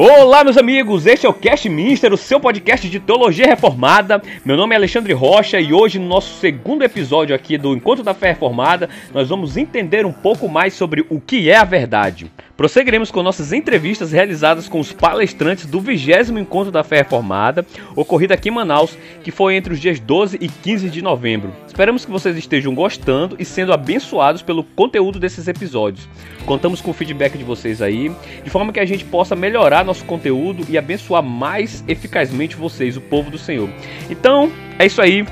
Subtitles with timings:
[0.00, 4.22] Olá, meus amigos, este é o Cast Minister, o seu podcast de teologia reformada.
[4.44, 8.14] Meu nome é Alexandre Rocha e hoje, no nosso segundo episódio aqui do Encontro da
[8.14, 12.30] Fé Reformada, nós vamos entender um pouco mais sobre o que é a verdade.
[12.58, 17.64] Prosseguiremos com nossas entrevistas realizadas com os palestrantes do 20 Encontro da Fé Reformada,
[17.94, 21.52] ocorrido aqui em Manaus, que foi entre os dias 12 e 15 de novembro.
[21.68, 26.08] Esperamos que vocês estejam gostando e sendo abençoados pelo conteúdo desses episódios.
[26.46, 28.10] Contamos com o feedback de vocês aí,
[28.42, 33.00] de forma que a gente possa melhorar nosso conteúdo e abençoar mais eficazmente vocês, o
[33.00, 33.70] povo do Senhor.
[34.10, 35.24] Então, é isso aí,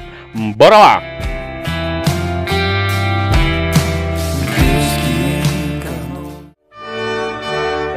[0.55, 1.03] bora lá!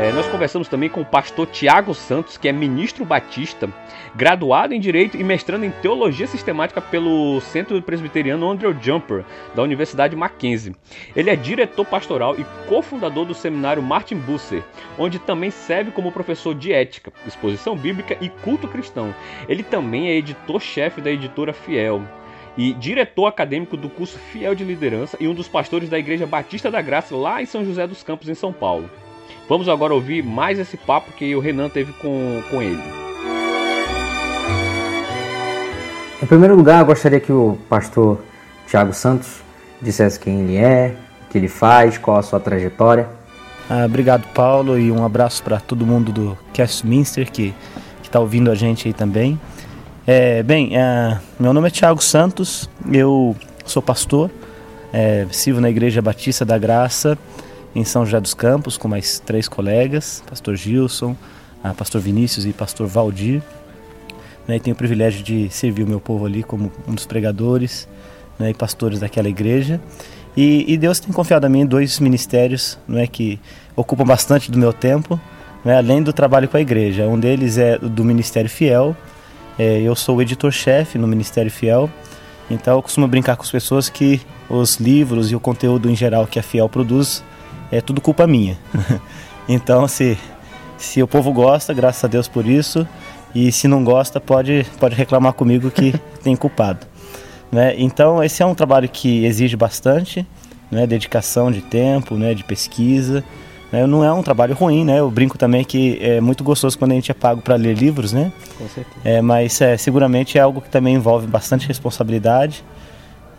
[0.09, 3.70] É, nós conversamos também com o pastor Tiago Santos, que é ministro batista,
[4.16, 10.15] graduado em Direito e mestrando em Teologia Sistemática pelo Centro Presbiteriano Andrew Jumper, da Universidade
[10.15, 10.76] Mackenzie.
[11.15, 14.63] Ele é diretor pastoral e cofundador do seminário Martin Busser,
[14.98, 19.13] onde também serve como professor de ética, exposição bíblica e culto cristão.
[19.48, 22.02] Ele também é editor-chefe da editora Fiel
[22.57, 26.71] e diretor acadêmico do curso Fiel de Liderança e um dos pastores da Igreja Batista
[26.71, 28.90] da Graça lá em São José dos Campos, em São Paulo.
[29.50, 32.80] Vamos agora ouvir mais esse papo que o Renan teve com, com ele.
[36.22, 38.20] Em primeiro lugar, eu gostaria que o pastor
[38.68, 39.42] Tiago Santos
[39.82, 43.10] dissesse quem ele é, o que ele faz, qual a sua trajetória.
[43.68, 47.52] Ah, obrigado, Paulo, e um abraço para todo mundo do Castminster que
[48.04, 49.42] está ouvindo a gente aí também.
[50.05, 54.30] É, bem, é, meu nome é Tiago Santos, eu sou pastor,
[54.94, 57.18] é, sirvo na Igreja Batista da Graça
[57.80, 61.16] em São José dos Campos com mais três colegas, pastor Gilson,
[61.63, 63.41] ah, pastor Vinícius e pastor Valdir.
[64.47, 67.88] Né, e tenho o privilégio de servir o meu povo ali como um dos pregadores
[68.38, 69.80] né, e pastores daquela igreja.
[70.36, 73.40] E, e, Deus tem confiado a mim dois ministérios é, que
[73.76, 75.20] ocupam bastante do meu tempo,
[75.64, 77.08] né, além do trabalho com a igreja.
[77.08, 78.96] Um deles é do Ministério Fiel.
[79.58, 81.90] É, eu sou o editor-chefe no Ministério Fiel.
[82.50, 86.26] Então eu costumo brincar com as pessoas que os livros e o conteúdo em geral
[86.26, 87.24] que a Fiel produz
[87.72, 88.57] é tudo culpa minha.
[89.47, 90.18] então, se,
[90.78, 92.88] se o povo gosta, graças a Deus por isso,
[93.34, 95.94] e se não gosta, pode, pode reclamar comigo que
[96.24, 96.88] tem culpado.
[97.52, 97.75] Né?
[97.78, 100.25] Então, esse é um trabalho que exige bastante
[100.72, 100.85] né?
[100.85, 102.34] dedicação de tempo, né?
[102.34, 103.24] de pesquisa.
[103.72, 103.85] Né?
[103.85, 105.00] Não é um trabalho ruim, né?
[105.00, 108.12] Eu brinco também que é muito gostoso quando a gente é pago para ler livros,
[108.12, 108.31] né?
[108.58, 109.00] Com certeza.
[109.03, 112.63] É, mas é, seguramente é algo que também envolve bastante responsabilidade.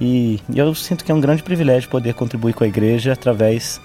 [0.00, 3.80] E, e eu sinto que é um grande privilégio poder contribuir com a igreja através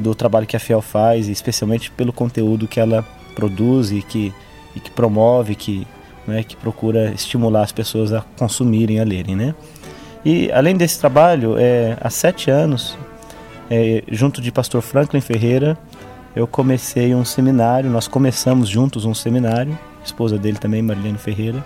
[0.00, 3.04] do trabalho que a Fiel faz, especialmente pelo conteúdo que ela
[3.34, 4.32] produz e que,
[4.76, 5.86] e que promove, que,
[6.26, 9.34] né, que procura estimular as pessoas a consumirem, a lerem.
[9.34, 9.54] Né?
[10.24, 12.96] E além desse trabalho, é, há sete anos,
[13.70, 15.76] é, junto de pastor Franklin Ferreira,
[16.34, 21.64] eu comecei um seminário, nós começamos juntos um seminário, esposa dele também, Marilene Ferreira,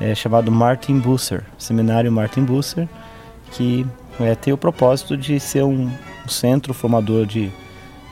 [0.00, 2.88] é, chamado Martin Busser, Seminário Martin Busser,
[3.52, 3.86] que
[4.20, 5.90] é, tem o propósito de ser um,
[6.24, 7.50] um centro formador de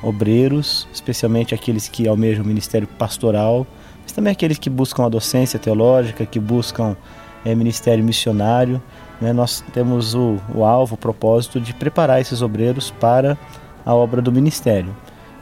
[0.03, 3.67] obreiros, especialmente aqueles que almejam o ministério pastoral,
[4.03, 6.97] mas também aqueles que buscam a docência teológica, que buscam
[7.45, 8.83] é, ministério missionário.
[9.21, 9.33] Né?
[9.33, 13.39] Nós temos o, o alvo, o propósito de preparar esses obreiros para
[13.87, 14.95] a obra do ministério.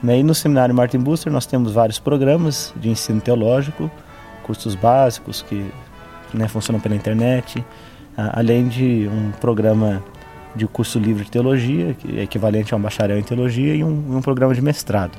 [0.03, 0.19] Né?
[0.19, 3.91] E no seminário Martin Buster nós temos vários programas de ensino teológico,
[4.42, 5.71] cursos básicos que
[6.34, 7.65] né, funcionam pela internet,
[8.16, 10.03] além de um programa
[10.55, 14.16] de curso livre de teologia, que é equivalente a um bacharel em teologia, e um,
[14.16, 15.16] um programa de mestrado.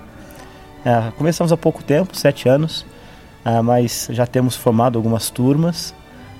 [0.84, 2.86] É, começamos há pouco tempo, sete anos,
[3.46, 5.94] é, mas já temos formado algumas turmas,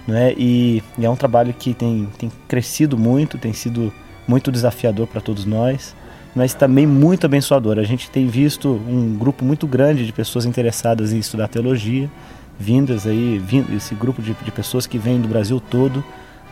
[0.08, 3.94] né, e, e, é um trabalho que tem, tem crescido muito, tem sido
[4.28, 5.96] muito desafiador para todos nós,
[6.36, 7.78] mas também muito abençoador.
[7.78, 12.10] A gente tem visto um grupo muito grande de pessoas interessadas em estudar teologia,
[12.58, 16.04] vindas aí, vindo, esse grupo de, de pessoas que vem do Brasil todo,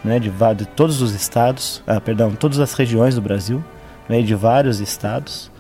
[0.04, 3.64] né, de, de todos os estados, ah, perdão, todas as regiões do Brasil,
[4.08, 5.52] né, de vários estados.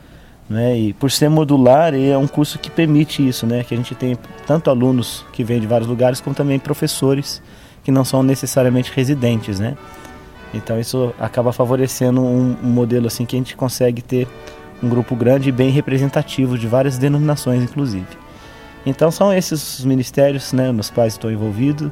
[0.49, 3.93] Né, e por ser modular, é um curso que permite isso, né, que a gente
[3.93, 7.41] tem tanto alunos que vêm de vários lugares, como também professores
[7.83, 9.59] que não são necessariamente residentes.
[9.59, 9.77] Né.
[10.53, 14.27] Então isso acaba favorecendo um, um modelo assim que a gente consegue ter
[14.81, 18.07] um grupo grande e bem representativo de várias denominações, inclusive.
[18.85, 21.91] Então são esses os ministérios né, nos quais estou envolvido.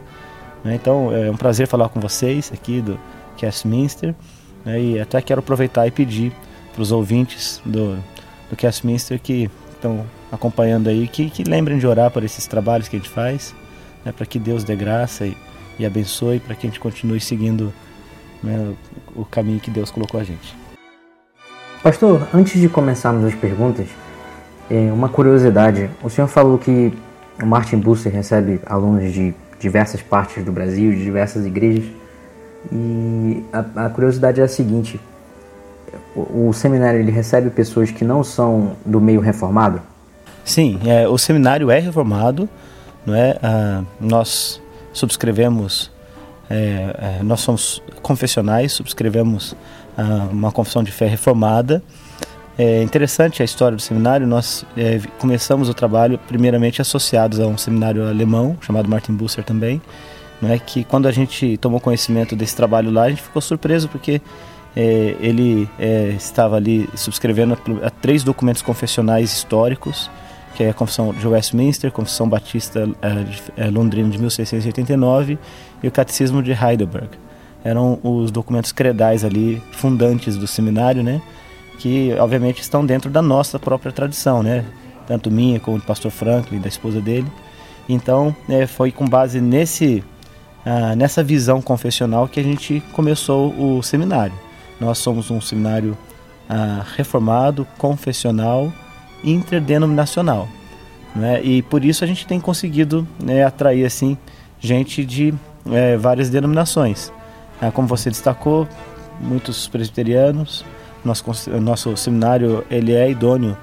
[0.64, 0.76] Né?
[0.76, 3.00] Então é um prazer falar com vocês aqui do
[3.40, 4.16] Castminster
[4.66, 4.82] né?
[4.82, 6.32] e até quero aproveitar e pedir
[6.74, 7.98] para os ouvintes do,
[8.50, 12.96] do Castminster que estão acompanhando aí que, que lembrem de orar por esses trabalhos que
[12.96, 13.56] a gente faz,
[14.04, 14.12] né?
[14.12, 15.38] para que Deus dê graça e,
[15.80, 17.74] e abençoe, para que a gente continue seguindo
[18.44, 18.74] né,
[19.16, 20.56] o caminho que Deus colocou a gente.
[21.82, 23.88] Pastor, antes de começarmos as perguntas,
[24.70, 25.90] é, uma curiosidade.
[26.04, 26.94] O senhor falou que
[27.42, 31.86] o Martin Bucer recebe alunos de diversas partes do Brasil, de diversas igrejas.
[32.72, 35.00] E a, a curiosidade é a seguinte:
[36.16, 39.82] o, o, seminário ele recebe pessoas que não são do meio reformado?
[40.44, 42.50] Sim, é, o seminário é reformado,
[43.06, 43.38] não é?
[43.44, 44.62] Ah, nós
[44.94, 45.92] subscrevemos,
[46.50, 49.56] é, é, nós somos confessionais, subscrevemos
[49.98, 51.84] ah, uma confissão de fé reformada.
[52.58, 54.26] É interessante a história do seminário.
[54.26, 59.82] Nós é, começamos o trabalho primeiramente associados a um seminário alemão chamado Martin Busser também,
[60.42, 63.90] não é que quando a gente tomou conhecimento desse trabalho lá, a gente ficou surpreso
[63.90, 64.22] porque
[64.76, 70.10] é, ele é, estava ali subscrevendo a, a três documentos confessionais históricos,
[70.56, 75.40] que é a Confissão de Westminster, Confissão Batista é, é, Londrina de 1689
[75.82, 77.10] e o Catecismo de Heidelberg.
[77.64, 81.22] Eram os documentos credais ali fundantes do seminário, né?
[81.78, 84.66] Que obviamente estão dentro da nossa própria tradição, né?
[85.06, 87.28] Tanto minha como do pastor Franklin, da esposa dele.
[87.88, 90.04] Então, é, foi com base nesse
[90.70, 94.34] ah, nessa visão confessional que a gente começou o seminário.
[94.82, 95.98] Nós somos um seminário
[96.50, 98.74] ah, reformado, confessional,
[99.24, 100.46] interdenominacional.
[101.16, 101.42] Né?
[101.42, 104.18] E por isso a gente tem conseguido né, atrair assim
[104.60, 105.34] gente de
[105.72, 107.14] é, várias denominações.
[107.62, 108.68] Ah, como você destacou,
[109.22, 110.66] muitos presbiterianos.
[111.04, 113.58] Nosso, nosso seminário ele é idôneo,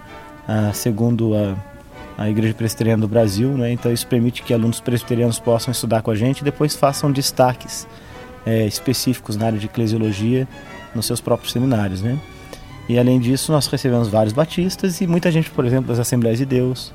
[0.48, 1.54] ah, segundo a
[2.16, 3.72] a Igreja Presbiteriana do Brasil, né?
[3.72, 7.86] então isso permite que alunos presbiterianos possam estudar com a gente e depois façam destaques
[8.46, 10.46] é, específicos na área de eclesiologia
[10.94, 12.02] nos seus próprios seminários.
[12.02, 12.19] Né?
[12.88, 16.46] E além disso, nós recebemos vários batistas e muita gente, por exemplo, das Assembleias de
[16.46, 16.92] Deus,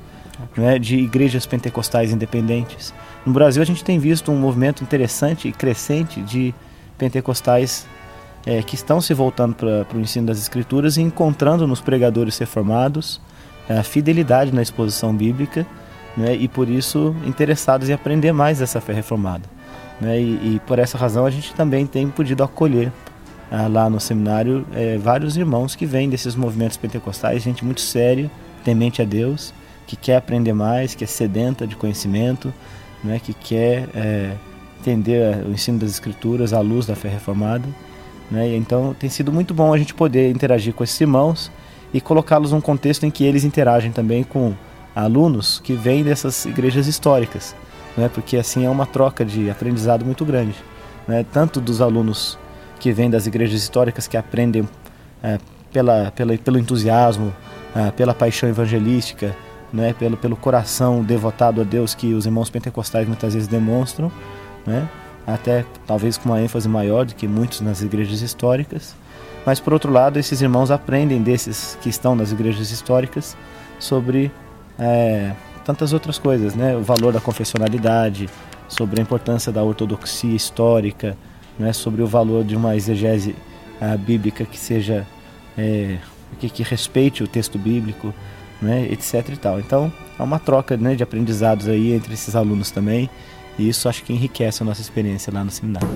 [0.55, 0.79] né?
[0.79, 2.93] de igrejas pentecostais independentes.
[3.25, 6.53] No Brasil, a gente tem visto um movimento interessante e crescente de
[6.97, 7.85] pentecostais
[8.45, 13.21] é, que estão se voltando para o ensino das Escrituras e encontrando nos pregadores reformados
[13.67, 15.65] é, a fidelidade na exposição bíblica
[16.17, 19.43] né, e por isso interessados em aprender mais dessa fé reformada.
[20.01, 22.91] Né, e, e, por essa razão a gente também tem podido acolher
[23.51, 28.31] ah, lá no seminário é, vários irmãos que vêm desses movimentos pentecostais, gente muito séria,
[28.63, 29.53] temente a Deus,
[29.85, 32.53] que quer aprender mais, que é sedenta de conhecimento,
[33.03, 34.31] né, que quer é,
[34.79, 37.67] entender o ensino das Escrituras à luz da fé reformada.
[38.29, 41.51] Né, então tem sido muito bom a gente poder interagir com esses irmãos
[41.91, 44.53] e colocá-los num contexto em que eles interagem também com
[44.95, 47.55] alunos que vêm dessas igrejas históricas,
[47.97, 48.09] né?
[48.13, 50.55] porque assim é uma troca de aprendizado muito grande,
[51.07, 51.25] né?
[51.31, 52.37] tanto dos alunos
[52.79, 54.67] que vêm das igrejas históricas que aprendem
[55.23, 55.39] é,
[55.73, 57.33] pela, pela, pelo entusiasmo,
[57.75, 59.35] é, pela paixão evangelística,
[59.73, 59.93] né?
[59.97, 64.11] pelo, pelo coração devotado a Deus que os irmãos pentecostais muitas vezes demonstram,
[64.65, 64.87] né?
[65.25, 68.95] Até talvez com uma ênfase maior do que muitos nas igrejas históricas
[69.45, 73.37] mas por outro lado, esses irmãos aprendem desses que estão nas igrejas históricas
[73.79, 74.31] sobre
[74.77, 75.31] é,
[75.65, 76.75] tantas outras coisas, né?
[76.75, 78.29] O valor da confessionalidade,
[78.67, 81.17] sobre a importância da ortodoxia histórica,
[81.57, 81.73] né?
[81.73, 83.35] Sobre o valor de uma exegese
[83.81, 85.07] uh, bíblica que seja
[85.57, 85.97] é,
[86.39, 88.13] que, que, respeite o texto bíblico,
[88.61, 88.87] né?
[88.91, 89.29] Etc.
[89.29, 89.59] E tal.
[89.59, 93.09] Então, há uma troca né, de aprendizados aí entre esses alunos também.
[93.59, 95.89] E isso acho que enriquece a nossa experiência lá no seminário.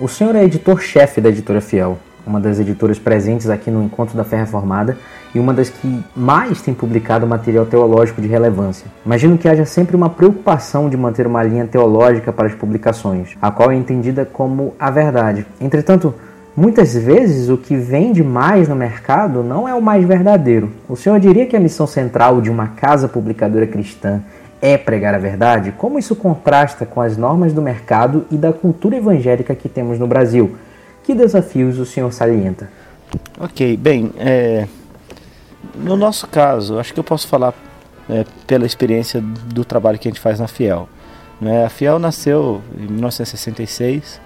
[0.00, 4.24] O senhor é editor-chefe da Editora Fiel, uma das editoras presentes aqui no Encontro da
[4.24, 4.96] Fé Reformada
[5.34, 8.86] e uma das que mais tem publicado material teológico de relevância.
[9.04, 13.50] Imagino que haja sempre uma preocupação de manter uma linha teológica para as publicações, a
[13.50, 15.46] qual é entendida como a verdade.
[15.60, 16.14] Entretanto,
[16.56, 20.72] muitas vezes o que vende mais no mercado não é o mais verdadeiro.
[20.88, 24.22] O senhor diria que a missão central de uma casa publicadora cristã
[24.60, 25.72] é pregar a verdade?
[25.72, 30.06] Como isso contrasta com as normas do mercado e da cultura evangélica que temos no
[30.06, 30.56] Brasil?
[31.04, 32.68] Que desafios o senhor salienta?
[33.38, 34.66] Ok, bem, é,
[35.74, 37.54] no nosso caso, acho que eu posso falar
[38.08, 40.88] é, pela experiência do trabalho que a gente faz na Fiel.
[41.40, 41.64] Né?
[41.64, 44.20] A Fiel nasceu em 1966,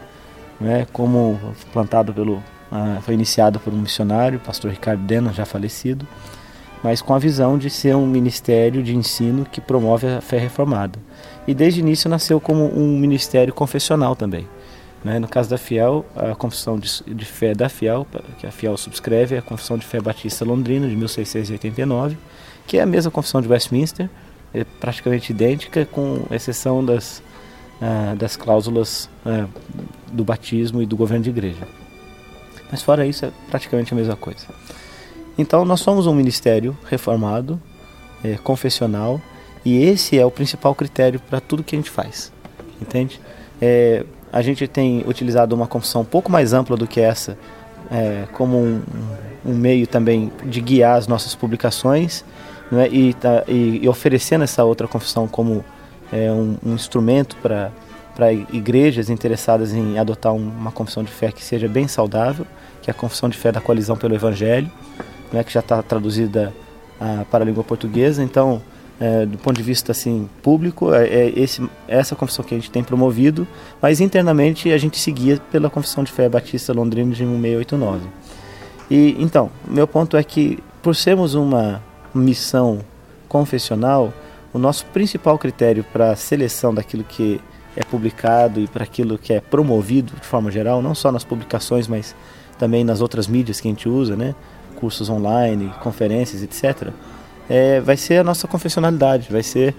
[0.60, 1.38] né, como
[1.72, 6.06] plantado pelo, ah, foi iniciado por um missionário, pastor Ricardo Dena, já falecido
[6.82, 10.98] mas com a visão de ser um ministério de ensino que promove a fé reformada.
[11.46, 14.46] E desde o início nasceu como um ministério confessional também.
[15.04, 15.18] Né?
[15.18, 18.06] No caso da Fiel, a confissão de, de, fé da Fiel,
[18.38, 22.16] que a Fiel subscreve, é a Confissão de Fé Batista Londrina, de 1689,
[22.66, 24.08] que é a mesma confissão de Westminster,
[24.52, 27.22] é praticamente idêntica, com exceção das,
[27.80, 29.46] ah, das cláusulas ah,
[30.12, 31.66] do batismo e do governo de igreja.
[32.70, 34.46] Mas fora isso, é praticamente a mesma coisa.
[35.40, 37.60] Então nós somos um ministério reformado,
[38.22, 39.18] é, confessional,
[39.64, 42.30] e esse é o principal critério para tudo que a gente faz,
[42.80, 43.18] entende?
[43.60, 47.38] É, a gente tem utilizado uma confissão um pouco mais ampla do que essa,
[47.90, 48.82] é, como um,
[49.44, 52.22] um, meio também de guiar as nossas publicações
[52.70, 55.64] né, e, tá, e, e, oferecendo essa outra confissão como
[56.12, 61.66] é, um, um, instrumento para igrejas interessadas em adotar uma confissão de fé que seja
[61.66, 62.46] bem saudável,
[62.82, 64.70] que é a confissão de fé da coalizão pelo Evangelho,
[65.32, 66.52] né, que já está traduzida
[67.30, 68.22] para a língua portuguesa.
[68.22, 68.60] Então,
[69.00, 72.70] é, do ponto de vista assim público, é, é esse, essa confissão que a gente
[72.70, 73.48] tem promovido,
[73.80, 78.06] mas internamente a gente seguia pela Confissão de Fé Batista Londrina de 1689.
[78.90, 81.82] E então, meu ponto é que por sermos uma
[82.14, 82.80] missão
[83.26, 84.12] confessional,
[84.52, 87.40] o nosso principal critério para a seleção daquilo que
[87.74, 91.88] é publicado e para aquilo que é promovido de forma geral, não só nas publicações,
[91.88, 92.14] mas
[92.58, 94.34] também nas outras mídias que a gente usa, né?
[94.80, 96.90] Cursos online, conferências, etc.,
[97.48, 99.74] é, vai ser a nossa confessionalidade, vai ser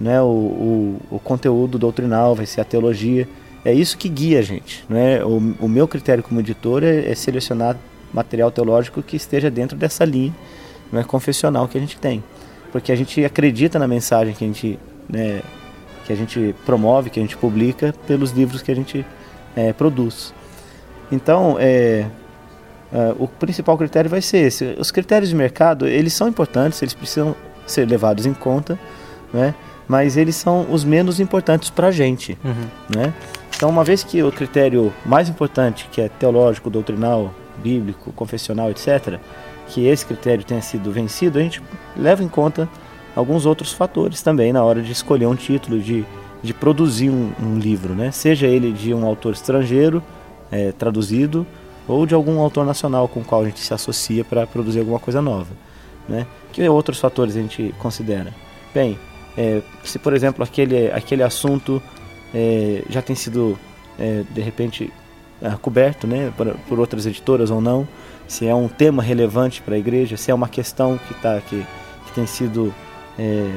[0.00, 3.28] né, o, o, o, conteúdo doutrinal, vai ser a teologia.
[3.62, 4.82] É isso que guia a gente.
[4.88, 5.22] Né?
[5.22, 7.76] O, o meu critério como editor é, é, selecionar
[8.10, 10.34] material teológico que esteja dentro dessa linha
[10.90, 12.24] né, confessional que a gente tem.
[12.72, 15.42] Porque a gente acredita na mensagem que a gente, né,
[16.06, 19.04] que a gente promove, que a gente publica pelos livros que a gente
[19.54, 20.32] é, produz.
[21.12, 22.06] Então, é,
[22.92, 24.76] Uh, o principal critério vai ser esse.
[24.78, 28.78] Os critérios de mercado, eles são importantes, eles precisam ser levados em conta,
[29.32, 29.54] né?
[29.86, 32.36] mas eles são os menos importantes para a gente.
[32.44, 32.66] Uhum.
[32.96, 33.14] Né?
[33.56, 37.32] Então, uma vez que o critério mais importante, que é teológico, doutrinal,
[37.62, 39.18] bíblico, confessional, etc.,
[39.68, 41.62] que esse critério tenha sido vencido, a gente
[41.96, 42.68] leva em conta
[43.14, 46.04] alguns outros fatores também na hora de escolher um título, de,
[46.42, 48.10] de produzir um, um livro, né?
[48.10, 50.02] seja ele de um autor estrangeiro,
[50.50, 51.46] é, traduzido,
[51.90, 54.98] ou de algum autor nacional com o qual a gente se associa para produzir alguma
[54.98, 55.50] coisa nova.
[56.08, 56.26] Né?
[56.52, 58.32] Que outros fatores a gente considera?
[58.72, 58.98] Bem,
[59.36, 61.82] é, se por exemplo aquele, aquele assunto
[62.32, 63.58] é, já tem sido
[63.98, 64.92] é, de repente
[65.42, 67.86] é, coberto né, por, por, outras editoras ou não,
[68.28, 71.66] se é um tema relevante para a igreja, se é uma questão que, tá, que,
[72.06, 72.72] que tem sido
[73.18, 73.52] é,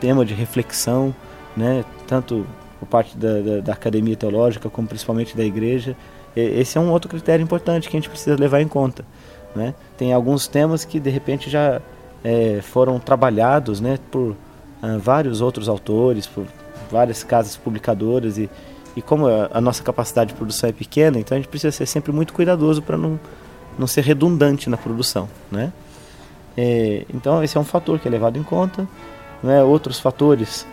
[0.00, 1.14] tema de reflexão,
[1.56, 2.46] né, tanto
[2.78, 5.96] por parte da, da, da academia teológica como principalmente da igreja,
[6.40, 9.04] esse é um outro critério importante que a gente precisa levar em conta.
[9.54, 9.74] Né?
[9.96, 11.80] Tem alguns temas que de repente já
[12.24, 14.34] é, foram trabalhados né, por
[14.82, 16.44] ah, vários outros autores, por
[16.90, 18.50] várias casas publicadoras e,
[18.96, 21.86] e como a, a, nossa capacidade de produção é pequena, então a gente precisa ser
[21.86, 23.18] sempre muito cuidadoso para não,
[23.78, 25.28] não ser redundante na produção.
[25.50, 25.72] Né?
[26.56, 28.88] É, então esse é um fator que é levado em conta.
[29.42, 29.62] Né?
[29.62, 30.66] Outros fatores,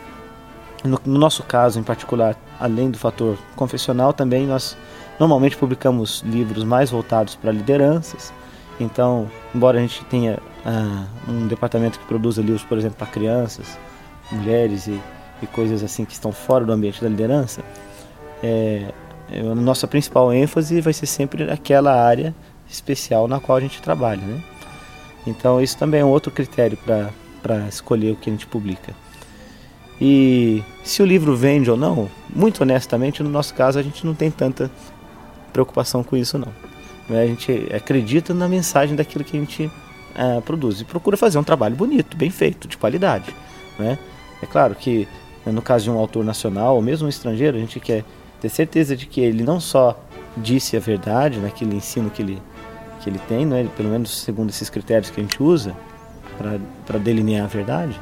[0.83, 4.75] no, no nosso caso em particular, além do fator confessional, também nós
[5.21, 8.33] Normalmente publicamos livros mais voltados para lideranças.
[8.79, 13.77] Então, embora a gente tenha ah, um departamento que produza livros, por exemplo, para crianças,
[14.31, 14.99] mulheres e,
[15.39, 17.61] e, coisas assim que estão fora do ambiente da liderança,
[18.41, 18.91] é,
[19.31, 22.33] é, a nossa principal ênfase vai ser sempre aquela área
[22.67, 24.23] especial na qual a gente trabalha.
[24.25, 24.43] Né?
[25.27, 26.79] Então, isso também é um outro critério
[27.43, 28.91] para escolher o que a gente publica.
[30.01, 34.15] E se o livro vende ou não, muito honestamente, no nosso caso, a gente não
[34.15, 34.71] tem tanta
[35.51, 36.53] preocupação com isso não.
[37.09, 37.23] Né?
[37.23, 39.71] A gente acredita na mensagem daquilo que a gente
[40.15, 43.35] é, produz e procura fazer um trabalho bonito, bem feito, de qualidade.
[43.77, 43.97] Né?
[44.41, 45.07] É claro que
[45.45, 48.03] né, no caso de um autor nacional ou mesmo um estrangeiro, a gente quer
[48.39, 49.99] ter certeza de que ele não só
[50.37, 52.41] disse a verdade naquele ensino que ele,
[53.01, 53.67] que ele tem, né?
[53.75, 55.75] pelo menos segundo esses critérios que a gente usa
[56.85, 57.99] para delinear a verdade,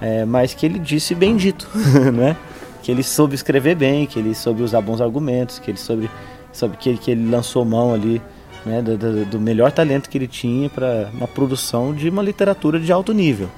[0.00, 1.68] é, mas que ele disse bem dito,
[2.12, 2.36] né?
[2.82, 6.10] que ele soube escrever bem, que ele soube usar bons argumentos, que ele soube
[6.52, 8.20] sabe que, que ele lançou mão ali
[8.64, 12.92] né, do, do, melhor talento que ele tinha para uma produção de uma literatura de
[12.92, 13.48] alto nível.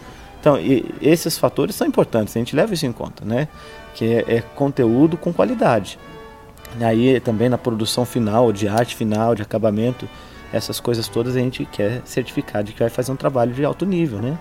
[0.41, 0.59] Então,
[1.01, 3.47] esses fatores são importantes, a gente leva isso em conta, né?
[3.95, 5.99] Que é, é conteúdo com qualidade.
[6.81, 10.09] E aí também na produção final, de arte final, de acabamento,
[10.53, 13.87] essas coisas todas a gente quer certificar de que vai fazer um trabalho de alto
[13.87, 14.39] nível, né?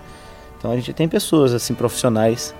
[0.57, 2.53] Então a gente tem pessoas assim profissionais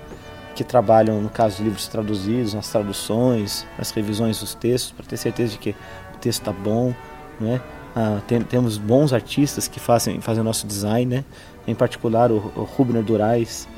[0.52, 5.52] que trabalham, no caso livros traduzidos, nas traduções, nas revisões dos textos, para ter certeza
[5.52, 5.70] de que
[6.14, 6.94] o texto está bom.
[7.40, 7.60] Né?
[7.94, 11.24] Ah, tem, temos bons artistas que fazem, fazem nosso design, né?
[11.66, 13.68] em particular o, o Rubner Durais,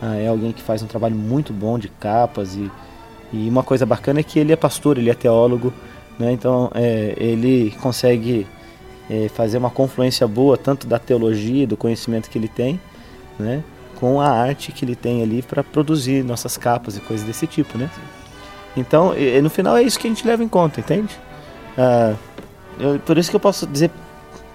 [0.00, 2.70] ah, é alguém que faz um trabalho muito bom de capas e,
[3.32, 5.72] e uma coisa bacana é que ele é pastor, ele é teólogo,
[6.18, 6.32] né?
[6.32, 8.46] então é, ele consegue
[9.08, 12.80] é, fazer uma confluência boa tanto da teologia, do conhecimento que ele tem,
[13.38, 13.62] né?
[14.02, 17.78] Com a arte que ele tem ali para produzir nossas capas e coisas desse tipo,
[17.78, 17.88] né?
[18.76, 21.16] Então, e, no final é isso que a gente leva em conta, entende?
[21.78, 22.16] Ah,
[22.80, 23.92] eu, por isso que eu posso dizer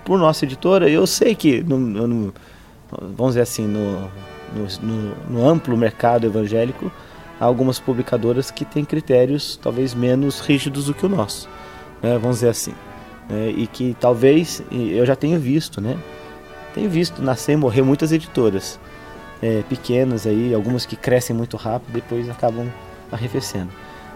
[0.04, 2.34] por nossa editora, eu sei que, no, no,
[2.92, 4.12] vamos dizer assim, no,
[5.30, 6.92] no, amplo mercado evangélico,
[7.40, 11.48] há algumas publicadoras que têm critérios talvez menos rígidos do que o nosso,
[12.04, 12.18] né?
[12.18, 12.74] vamos dizer assim.
[13.30, 13.54] Né?
[13.56, 15.98] E que talvez, eu já tenho visto, né?
[16.74, 18.78] Tenho visto nascer e morrer muitas editoras
[19.42, 22.68] é, pequenas aí, algumas que crescem muito rápido, depois acabam
[23.12, 23.70] arrefecendo.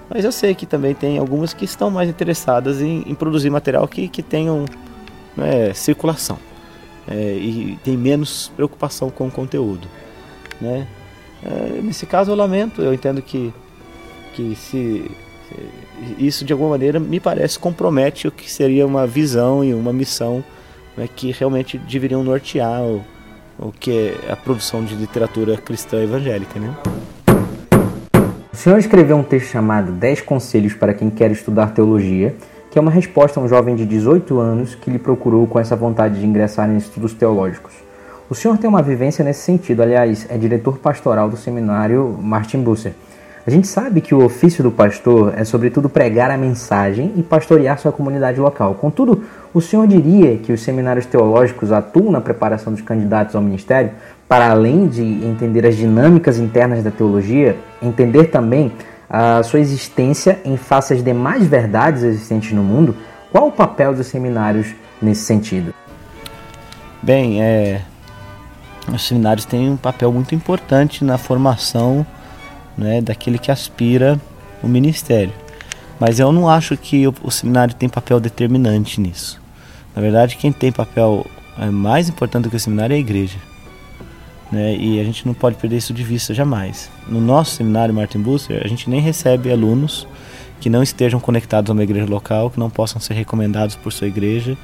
[0.09, 3.87] Mas eu sei que também tem algumas que estão mais interessadas em, em produzir material
[3.87, 4.65] que, que tenham
[5.37, 6.37] né, circulação
[7.07, 9.87] é, e tem menos preocupação com o conteúdo.
[10.59, 10.87] Né?
[11.43, 13.53] É, nesse caso eu lamento, eu entendo que,
[14.33, 15.09] que se,
[16.17, 20.43] isso de alguma maneira me parece compromete o que seria uma visão e uma missão
[20.95, 23.03] né, que realmente deveriam nortear o,
[23.61, 26.59] o que é a produção de literatura cristã evangélica.
[26.59, 26.75] Né?
[28.51, 32.35] O senhor escreveu um texto chamado 10 Conselhos para quem quer estudar teologia,
[32.71, 35.75] que é uma resposta a um jovem de 18 anos que lhe procurou com essa
[35.75, 37.73] vontade de ingressar em estudos teológicos.
[38.27, 42.93] O senhor tem uma vivência nesse sentido, aliás, é diretor pastoral do seminário Martin Busser.
[43.45, 47.77] A gente sabe que o ofício do pastor é, sobretudo, pregar a mensagem e pastorear
[47.79, 48.75] sua comunidade local.
[48.75, 53.91] Contudo, o senhor diria que os seminários teológicos atuam na preparação dos candidatos ao ministério,
[54.27, 58.71] para além de entender as dinâmicas internas da teologia, entender também
[59.09, 62.95] a sua existência em face às demais verdades existentes no mundo?
[63.31, 65.73] Qual o papel dos seminários nesse sentido?
[67.01, 67.81] Bem, é,
[68.87, 72.05] os seminários têm um papel muito importante na formação
[72.77, 74.19] né, daquele que aspira
[74.63, 75.33] o ministério.
[76.01, 79.39] Mas eu não acho que o, o, seminário tem papel determinante nisso.
[79.95, 81.27] Na verdade, quem tem papel
[81.59, 83.37] é, mais importante do que o seminário é a igreja.
[84.51, 84.75] Né?
[84.77, 86.89] E a gente não pode perder isso de vista jamais.
[87.07, 90.07] No nosso seminário Martin Bucer, a gente nem recebe alunos
[90.59, 94.07] que não estejam conectados a uma igreja local, que não possam ser recomendados por sua
[94.07, 94.57] igreja,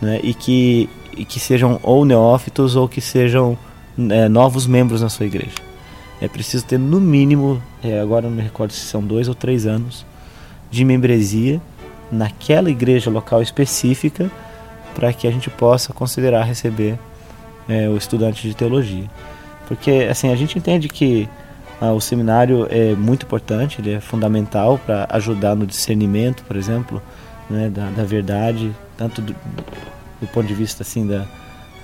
[0.00, 0.18] né?
[0.20, 3.56] e, que, e que sejam ou neófitos ou que sejam
[4.10, 5.54] é, novos membros na sua igreja.
[6.20, 9.64] É preciso ter no mínimo, é, agora não me recordo se são dois ou três
[9.64, 10.04] anos,
[10.72, 11.60] de membresia
[12.10, 14.30] naquela igreja local específica
[14.94, 16.98] para que a gente possa considerar receber
[17.68, 19.08] é, o estudante de teologia.
[19.68, 21.28] Porque assim a gente entende que
[21.80, 27.02] ah, o seminário é muito importante, ele é fundamental para ajudar no discernimento, por exemplo,
[27.48, 29.36] né, da, da verdade, tanto do,
[30.20, 31.26] do, ponto de vista assim da,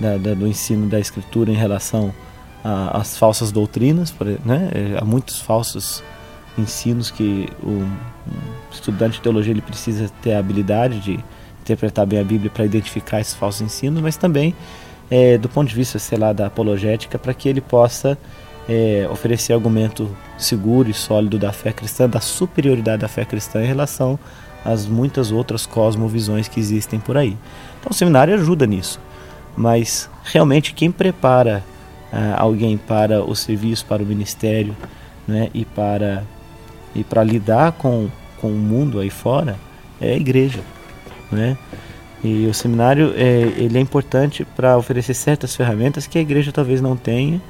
[0.01, 2.13] da, da, do ensino da escritura em relação
[2.93, 4.71] as falsas doutrinas, né?
[4.75, 6.03] É, há muitos falsos
[6.59, 7.87] ensinos que o
[8.71, 11.19] estudante de teologia ele precisa ter a habilidade de
[11.61, 14.55] interpretar bem a Bíblia para identificar esses falsos ensinos, mas também
[15.11, 18.19] é, do ponto de vista, sei lá, da apologética, para que ele possa
[18.69, 23.67] é, oferecer argumento seguro e sólido da fé cristã, da superioridade da fé cristã em
[23.67, 24.19] relação
[24.65, 27.37] às muitas outras cosmovisões que existem por aí.
[27.81, 29.01] Então o seminário ajuda nisso,
[29.57, 31.65] mas realmente quem prepara
[32.13, 34.77] uh, alguém para o serviço, para o ministério,
[35.27, 36.25] né, e para
[36.95, 38.09] e para lidar com,
[38.41, 39.57] com o mundo aí fora
[40.01, 40.61] é a igreja,
[41.31, 41.57] né?
[42.23, 46.81] E o seminário é, ele é importante para oferecer certas ferramentas que a igreja talvez
[46.81, 47.41] não tenha,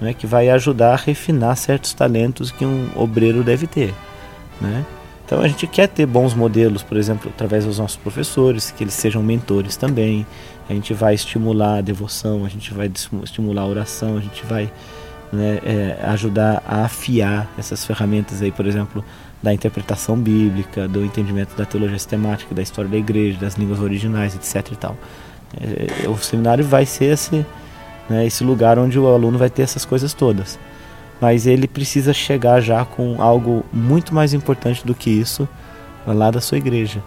[0.00, 3.94] né, que vai ajudar a refinar certos talentos que um obreiro deve ter,
[4.60, 4.84] né?
[5.26, 8.94] Então a gente quer ter bons modelos, por exemplo, através dos nossos professores, que eles
[8.94, 10.24] sejam mentores também.
[10.70, 12.88] A gente vai estimular a devoção, a gente vai
[13.24, 14.70] estimular a oração, a gente vai
[15.32, 19.04] né, é, ajudar a afiar essas ferramentas aí, por exemplo,
[19.42, 24.34] da interpretação bíblica, do entendimento da teologia sistemática, da história da igreja, das línguas originais,
[24.34, 24.72] etc.
[24.72, 24.96] E tal.
[25.60, 27.44] É, é, o seminário vai ser esse,
[28.08, 30.58] né, esse lugar onde o aluno vai ter essas coisas todas
[31.20, 35.48] mas ele precisa chegar já com algo muito mais importante do que isso
[36.06, 37.02] lá da sua igreja,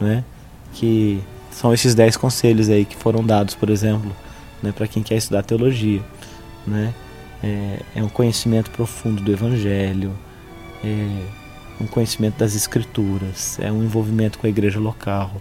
[0.00, 0.24] né?
[0.72, 4.10] Que são esses dez conselhos aí que foram dados, por exemplo,
[4.62, 6.00] né, para quem quer estudar teologia,
[6.66, 6.92] né?
[7.42, 10.12] É, é, um conhecimento profundo do Evangelho,
[10.84, 11.24] é
[11.80, 15.32] um conhecimento das Escrituras, é um envolvimento com a igreja local,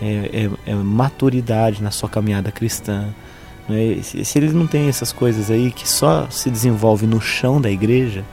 [0.00, 3.14] é, é, é maturidade na sua caminhada cristã,
[3.68, 4.02] né?
[4.02, 7.70] Se, se ele não tem essas coisas aí que só se desenvolve no chão da
[7.70, 8.24] igreja,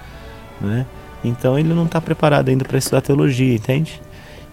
[0.59, 0.85] né?
[1.23, 4.01] então ele não está preparado ainda para estudar teologia, entende?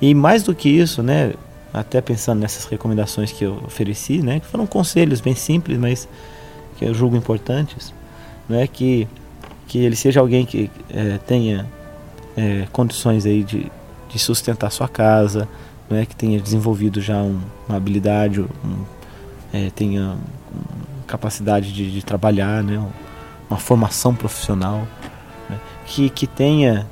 [0.00, 1.34] E mais do que isso, né?
[1.72, 4.40] até pensando nessas recomendações que eu ofereci, né?
[4.40, 6.08] que foram conselhos bem simples, mas
[6.78, 7.92] que eu julgo importantes,
[8.48, 8.66] né?
[8.66, 9.06] que,
[9.66, 11.66] que ele seja alguém que é, tenha
[12.36, 13.70] é, condições aí de,
[14.08, 15.48] de sustentar sua casa,
[15.90, 16.06] né?
[16.06, 18.48] que tenha desenvolvido já um, uma habilidade, um,
[19.52, 20.16] é, tenha
[21.06, 22.82] capacidade de, de trabalhar, né?
[23.48, 24.86] uma formação profissional,
[25.48, 25.58] né?
[25.86, 26.86] que, que tenha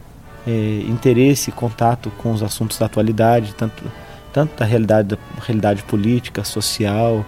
[0.46, 3.82] é, interesse e contato com os assuntos da atualidade, tanto,
[4.32, 7.24] tanto da realidade, da realidade política, social,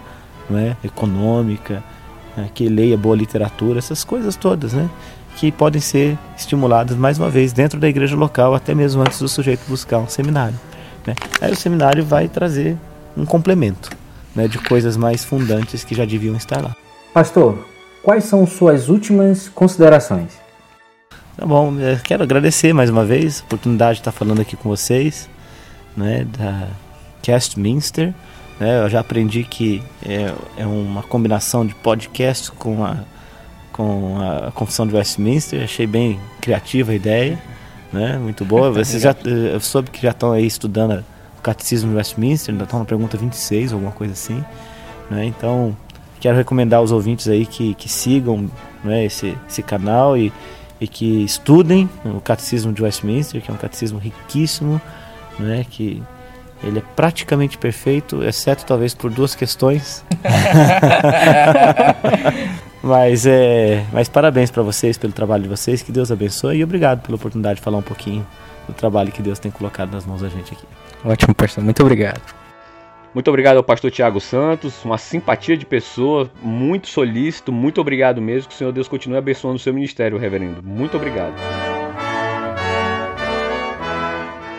[0.49, 0.75] né?
[0.83, 1.83] econômica,
[2.39, 2.49] né?
[2.53, 4.89] que leia boa literatura, essas coisas todas, né?
[5.35, 9.27] que podem ser estimuladas mais uma vez dentro da igreja local, até mesmo antes do
[9.27, 10.59] sujeito buscar um seminário.
[11.05, 11.15] Né?
[11.39, 12.77] Aí o seminário vai trazer
[13.15, 13.89] um complemento
[14.35, 16.75] né, de coisas mais fundantes que já deviam estar lá.
[17.13, 17.57] Pastor,
[18.03, 20.33] quais são suas últimas considerações?
[21.37, 21.73] Tá bom,
[22.03, 25.29] quero agradecer mais uma vez a oportunidade de estar falando aqui com vocês,
[25.95, 26.67] né, da
[27.23, 28.13] Castminster.
[28.59, 32.97] Né, eu já aprendi que é, é uma combinação de podcast com a,
[33.71, 35.63] com a Confissão de Westminster.
[35.63, 37.41] Achei bem criativa a ideia,
[37.93, 38.71] né, muito boa.
[38.73, 41.03] Vocês já, eu soube que já estão aí estudando
[41.37, 44.43] o Catecismo de Westminster, ainda estão na pergunta 26, alguma coisa assim.
[45.09, 45.75] Né, então,
[46.19, 48.49] quero recomendar aos ouvintes aí que, que sigam
[48.83, 50.33] né, esse, esse canal e
[50.79, 54.81] e que estudem o Catecismo de Westminster, que é um catecismo riquíssimo,
[55.37, 56.01] né, que
[56.63, 60.03] ele é praticamente perfeito, exceto talvez por duas questões.
[62.83, 67.01] mas é, mas parabéns para vocês pelo trabalho de vocês, que Deus abençoe e obrigado
[67.01, 68.25] pela oportunidade de falar um pouquinho
[68.67, 70.65] do trabalho que Deus tem colocado nas mãos da gente aqui.
[71.03, 71.63] Ótimo, pastor.
[71.63, 72.21] Muito obrigado.
[73.13, 78.49] Muito obrigado ao pastor Tiago Santos, uma simpatia de pessoa, muito solícito, muito obrigado mesmo.
[78.49, 80.61] Que o Senhor Deus continue abençoando o seu ministério, reverendo.
[80.61, 81.33] Muito obrigado.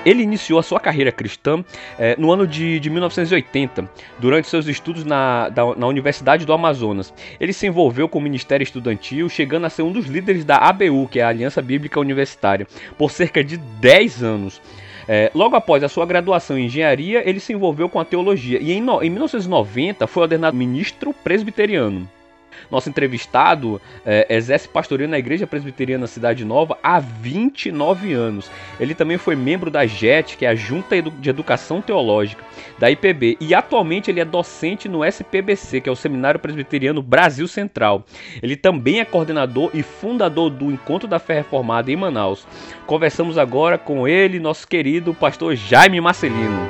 [0.05, 1.63] Ele iniciou a sua carreira cristã
[1.99, 7.13] eh, no ano de, de 1980, durante seus estudos na, da, na Universidade do Amazonas.
[7.39, 11.07] Ele se envolveu com o ministério estudantil, chegando a ser um dos líderes da ABU,
[11.09, 14.63] que é a Aliança Bíblica Universitária, por cerca de 10 anos.
[15.07, 18.73] É, logo após a sua graduação em engenharia, ele se envolveu com a teologia e
[18.73, 22.09] em, no, em 1990 foi ordenado ministro presbiteriano.
[22.71, 28.51] Nosso entrevistado é, exerce pastoreio na Igreja Presbiteriana Cidade Nova há 29 anos.
[28.79, 32.45] Ele também foi membro da JET, que é a Junta de Educação Teológica,
[32.79, 37.49] da IPB, e atualmente ele é docente no SPBC, que é o Seminário Presbiteriano Brasil
[37.49, 38.05] Central.
[38.43, 42.47] Ele também é coordenador e fundador do Encontro da Fé Reformada em Manaus.
[42.87, 46.69] Conversamos agora com ele, nosso querido pastor Jaime Marcelino.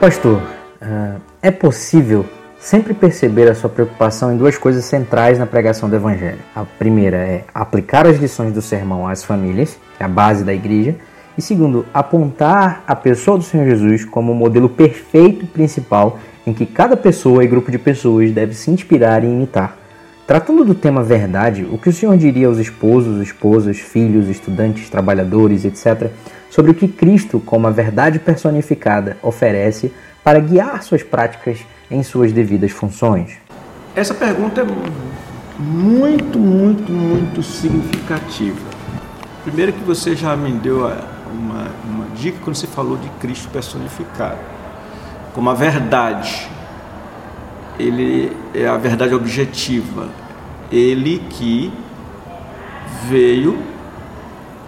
[0.00, 0.40] Pastor,
[0.80, 2.26] uh, é possível
[2.60, 6.40] sempre perceber a sua preocupação em duas coisas centrais na pregação do Evangelho.
[6.54, 10.52] A primeira é aplicar as lições do sermão às famílias, que é a base da
[10.52, 10.94] igreja,
[11.38, 16.66] e segundo, apontar a pessoa do Senhor Jesus como o modelo perfeito principal em que
[16.66, 19.78] cada pessoa e grupo de pessoas deve se inspirar e imitar.
[20.26, 25.64] Tratando do tema verdade, o que o Senhor diria aos esposos, esposas, filhos, estudantes, trabalhadores,
[25.64, 26.10] etc.,
[26.50, 29.92] sobre o que Cristo, como a verdade personificada, oferece
[30.22, 33.32] para guiar suas práticas em suas devidas funções?
[33.94, 34.66] Essa pergunta é
[35.58, 38.70] muito, muito, muito significativa.
[39.42, 40.86] Primeiro que você já me deu
[41.32, 44.38] uma, uma dica quando você falou de Cristo personificado,
[45.34, 46.48] como a verdade.
[47.78, 50.08] Ele é a verdade objetiva.
[50.70, 51.72] Ele que
[53.08, 53.58] veio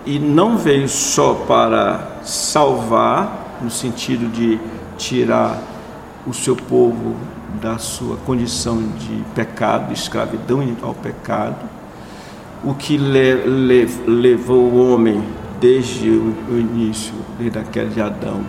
[0.04, 4.58] e não veio só para salvar, no sentido de
[4.96, 5.62] tirar
[6.26, 7.16] o seu povo
[7.60, 11.68] da sua condição de pecado, escravidão ao pecado,
[12.64, 15.22] o que le, le, levou o homem
[15.60, 18.40] desde o, o início, desde a queda de Adão,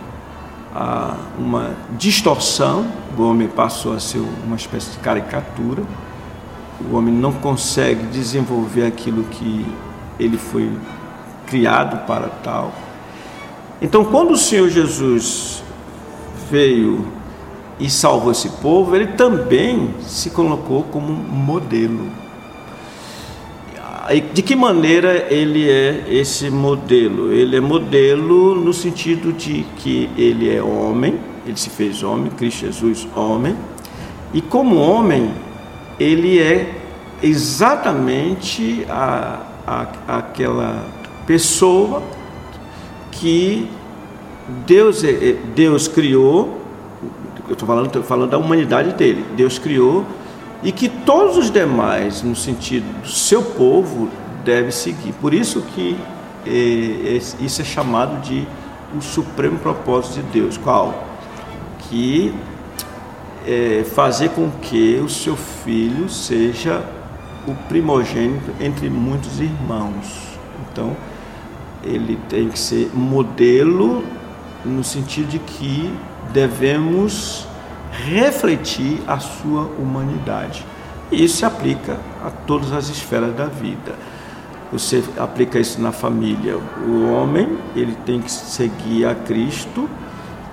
[0.74, 2.86] a uma distorção,
[3.18, 5.84] o homem passou a ser uma espécie de caricatura,
[6.90, 9.66] o homem não consegue desenvolver aquilo que
[10.20, 10.72] ele foi
[11.48, 12.74] criado para tal.
[13.82, 15.64] Então, quando o Senhor Jesus
[16.50, 17.06] veio
[17.84, 22.08] e salvou esse povo, ele também se colocou como modelo.
[24.34, 27.34] De que maneira ele é esse modelo?
[27.34, 32.62] Ele é modelo no sentido de que ele é homem, ele se fez homem, Cristo
[32.62, 33.54] Jesus, homem,
[34.34, 35.34] e como homem,
[36.00, 36.80] ele é
[37.22, 39.88] exatamente a, a,
[40.20, 40.88] aquela
[41.28, 42.02] pessoa
[43.12, 43.68] que
[44.66, 46.63] Deus, é, é, Deus criou
[47.54, 49.26] eu estou falando, falando da humanidade dele.
[49.36, 50.06] Deus criou
[50.62, 54.10] e que todos os demais, no sentido do seu povo,
[54.44, 55.14] deve seguir.
[55.14, 55.98] Por isso que
[56.46, 58.48] é, isso é chamado de
[58.96, 60.58] o supremo propósito de Deus.
[60.58, 61.04] Qual?
[61.90, 62.34] Que
[63.46, 66.84] é, fazer com que o seu filho seja
[67.48, 70.38] o primogênito entre muitos irmãos.
[70.72, 70.96] Então,
[71.84, 74.04] ele tem que ser modelo
[74.64, 75.94] no sentido de que
[76.34, 77.48] devemos
[77.92, 80.66] refletir a sua humanidade.
[81.12, 83.96] E isso se aplica a todas as esferas da vida.
[84.72, 86.58] Você aplica isso na família.
[86.88, 89.88] O homem, ele tem que seguir a Cristo,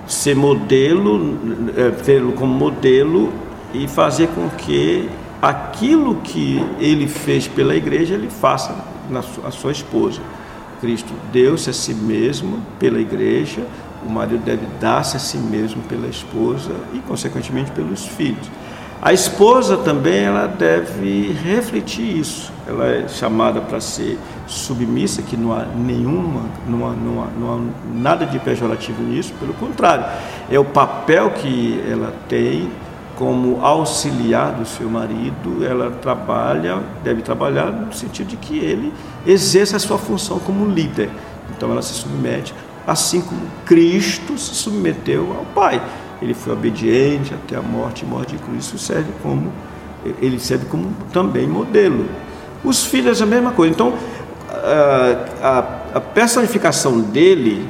[0.06, 1.38] ser modelo,
[1.74, 3.32] é, tê-lo como modelo
[3.72, 5.08] e fazer com que
[5.40, 8.76] aquilo que ele fez pela igreja, ele faça
[9.08, 10.20] na sua, sua esposa.
[10.82, 13.66] Cristo deu-se a si mesmo pela igreja,
[14.06, 18.50] o marido deve dar-se a si mesmo pela esposa e, consequentemente, pelos filhos.
[19.02, 22.52] A esposa também ela deve refletir isso.
[22.66, 27.54] Ela é chamada para ser submissa, que não há nenhuma, não há, não, há, não
[27.54, 27.60] há
[27.94, 30.04] nada de pejorativo nisso, pelo contrário,
[30.50, 32.70] é o papel que ela tem
[33.16, 38.92] como auxiliar do seu marido, ela trabalha, deve trabalhar no sentido de que ele
[39.26, 41.10] exerça a sua função como líder.
[41.56, 42.54] Então ela se submete,
[42.86, 45.82] assim como Cristo se submeteu ao Pai.
[46.20, 49.52] Ele foi obediente até a morte morte de Cristo serve como
[50.20, 52.06] ele serve como também modelo.
[52.64, 53.72] Os filhos é a mesma coisa.
[53.72, 53.94] Então
[55.42, 57.68] a, a personificação dele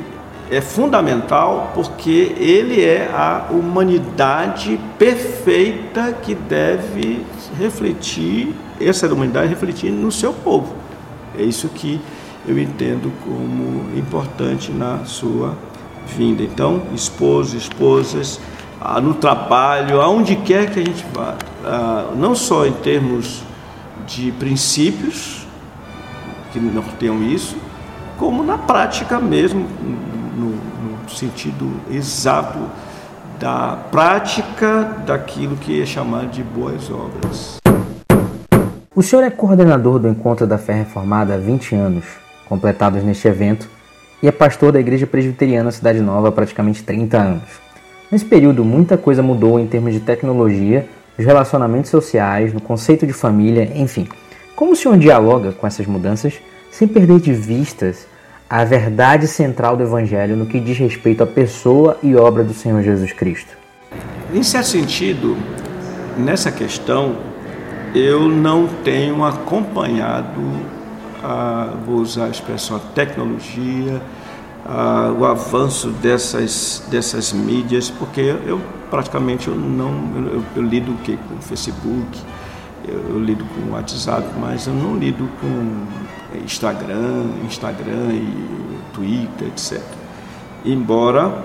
[0.50, 7.24] é fundamental porque ele é a humanidade perfeita que deve
[7.58, 10.74] refletir, essa humanidade refletir no seu povo.
[11.38, 12.00] É isso que
[12.46, 15.54] eu entendo como importante na sua
[16.16, 16.42] vinda.
[16.42, 18.40] Então, esposos, esposas,
[18.80, 23.42] ah, no trabalho, aonde quer que a gente vá, ah, não só em termos
[24.06, 25.46] de princípios,
[26.52, 27.56] que norteiam isso,
[28.18, 29.66] como na prática mesmo,
[30.36, 32.58] no, no sentido exato
[33.38, 37.58] da prática daquilo que é chamado de boas obras.
[38.94, 42.04] O senhor é coordenador do Encontro da Fé Reformada há 20 anos,
[42.50, 43.68] completados neste evento,
[44.20, 47.48] e é pastor da Igreja Presbiteriana Cidade Nova há praticamente 30 anos.
[48.10, 50.86] Nesse período, muita coisa mudou em termos de tecnologia,
[51.16, 54.08] nos relacionamentos sociais, no conceito de família, enfim.
[54.56, 56.34] Como o senhor dialoga com essas mudanças
[56.72, 58.06] sem perder de vistas
[58.48, 62.82] a verdade central do Evangelho no que diz respeito à pessoa e obra do Senhor
[62.82, 63.56] Jesus Cristo?
[64.34, 65.36] Em certo sentido,
[66.18, 67.16] nessa questão,
[67.94, 70.40] eu não tenho acompanhado,
[71.22, 74.00] a, vou usar a expressão, a tecnologia,
[74.66, 80.96] a, o avanço dessas, dessas mídias, porque eu praticamente eu não eu, eu lido o
[80.98, 82.18] que com o Facebook,
[82.86, 89.48] eu, eu lido com o WhatsApp, mas eu não lido com Instagram, Instagram e Twitter,
[89.48, 89.80] etc.
[90.64, 91.44] Embora,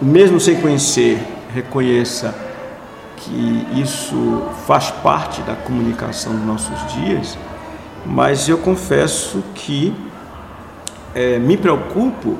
[0.00, 1.18] mesmo sem conhecer,
[1.54, 2.34] reconheça
[3.16, 7.38] que isso faz parte da comunicação dos nossos dias,
[8.04, 9.94] mas eu confesso que
[11.14, 12.36] é, me preocupo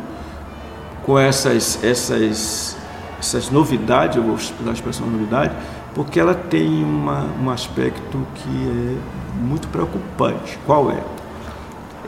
[1.05, 2.77] com essas, essas,
[3.19, 5.55] essas novidades, eu vou usar a expressão novidade,
[5.95, 8.99] porque ela tem uma, um aspecto que
[9.39, 10.59] é muito preocupante.
[10.67, 11.01] Qual é?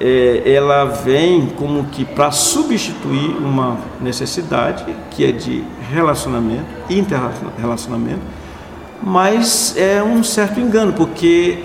[0.01, 8.23] é ela vem como que para substituir uma necessidade que é de relacionamento, interrelacionamento,
[9.03, 11.63] mas é um certo engano, porque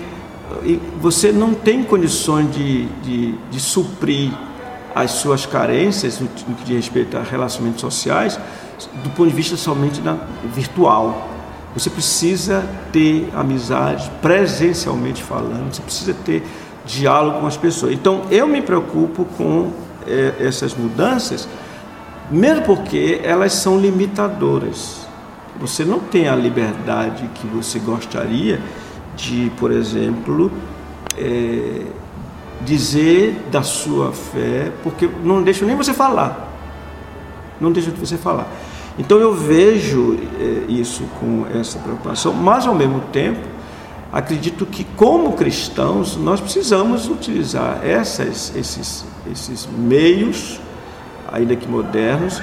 [1.00, 4.30] você não tem condições de, de, de suprir
[4.94, 8.38] as suas carências no que diz respeito a relacionamentos sociais
[9.02, 10.16] do ponto de vista somente da
[10.54, 11.30] virtual.
[11.74, 16.42] Você precisa ter amizade presencialmente falando, você precisa ter
[16.84, 17.92] diálogo com as pessoas.
[17.92, 19.72] Então, eu me preocupo com
[20.06, 21.48] é, essas mudanças,
[22.30, 25.06] mesmo porque elas são limitadoras.
[25.60, 28.60] Você não tem a liberdade que você gostaria
[29.16, 30.50] de, por exemplo,
[31.16, 31.82] é,
[32.62, 36.48] dizer da sua fé, porque não deixa nem você falar.
[37.60, 38.46] Não deixa você falar.
[38.98, 43.40] Então eu vejo é, isso com essa preocupação, mas ao mesmo tempo
[44.12, 50.60] acredito que como cristãos nós precisamos utilizar essas, esses, esses meios,
[51.32, 52.42] ainda que modernos,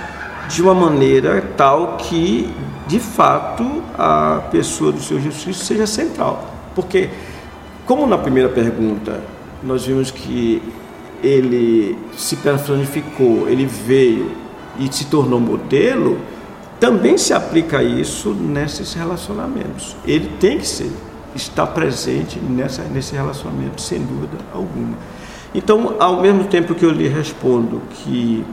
[0.50, 2.52] de uma maneira tal que
[2.88, 6.49] de fato a pessoa do Senhor Jesus Cristo seja central.
[6.76, 7.10] Porque,
[7.86, 9.22] como na primeira pergunta
[9.62, 10.62] nós vimos que
[11.22, 14.32] ele se personificou, ele veio
[14.80, 16.18] e se tornou modelo,
[16.80, 19.98] também se aplica isso nesses relacionamentos.
[20.06, 20.92] Ele tem que ser,
[21.36, 24.98] estar presente nessa, nesse relacionamento, sem dúvida alguma.
[25.54, 28.46] Então, ao mesmo tempo que eu lhe respondo que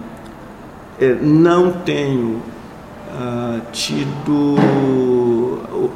[0.98, 2.42] é, não tenho
[3.12, 4.57] ah, tido,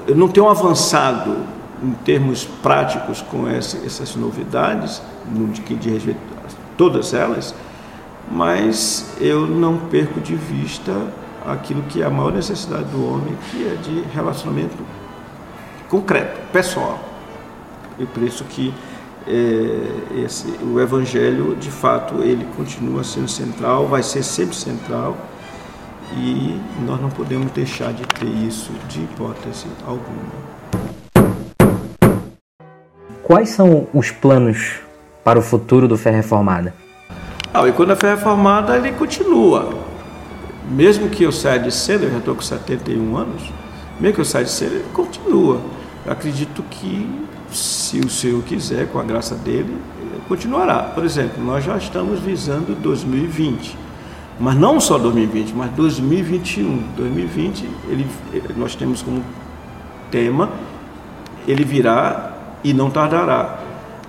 [0.06, 1.37] eu não tenho avançado
[1.83, 7.55] em termos práticos com essa, essas novidades, no que diz respeito a todas elas,
[8.31, 10.93] mas eu não perco de vista
[11.47, 14.77] aquilo que é a maior necessidade do homem, que é de relacionamento
[15.88, 17.01] concreto, pessoal.
[17.99, 18.73] E por isso que
[19.27, 25.16] é, esse, o Evangelho, de fato, ele continua sendo central, vai ser sempre central,
[26.16, 30.60] e nós não podemos deixar de ter isso de hipótese alguma.
[33.31, 34.81] Quais são os planos
[35.23, 36.75] para o futuro do Fé Reformada?
[37.55, 39.88] Ah, e quando a Fé Reformada ele continua
[40.71, 43.43] mesmo que eu saia de cedo, eu já estou com 71 anos,
[44.01, 45.61] Mesmo que eu saia de cena, ele continua.
[46.05, 47.09] Eu acredito que,
[47.53, 49.77] se o Senhor quiser, com a graça dele,
[50.27, 50.83] continuará.
[50.83, 53.77] Por exemplo, nós já estamos visando 2020.
[54.40, 56.83] Mas não só 2020, mas 2021.
[56.97, 58.07] 2020, ele,
[58.57, 59.23] nós temos como
[60.11, 60.49] tema,
[61.47, 62.30] ele virá
[62.62, 63.59] e não tardará.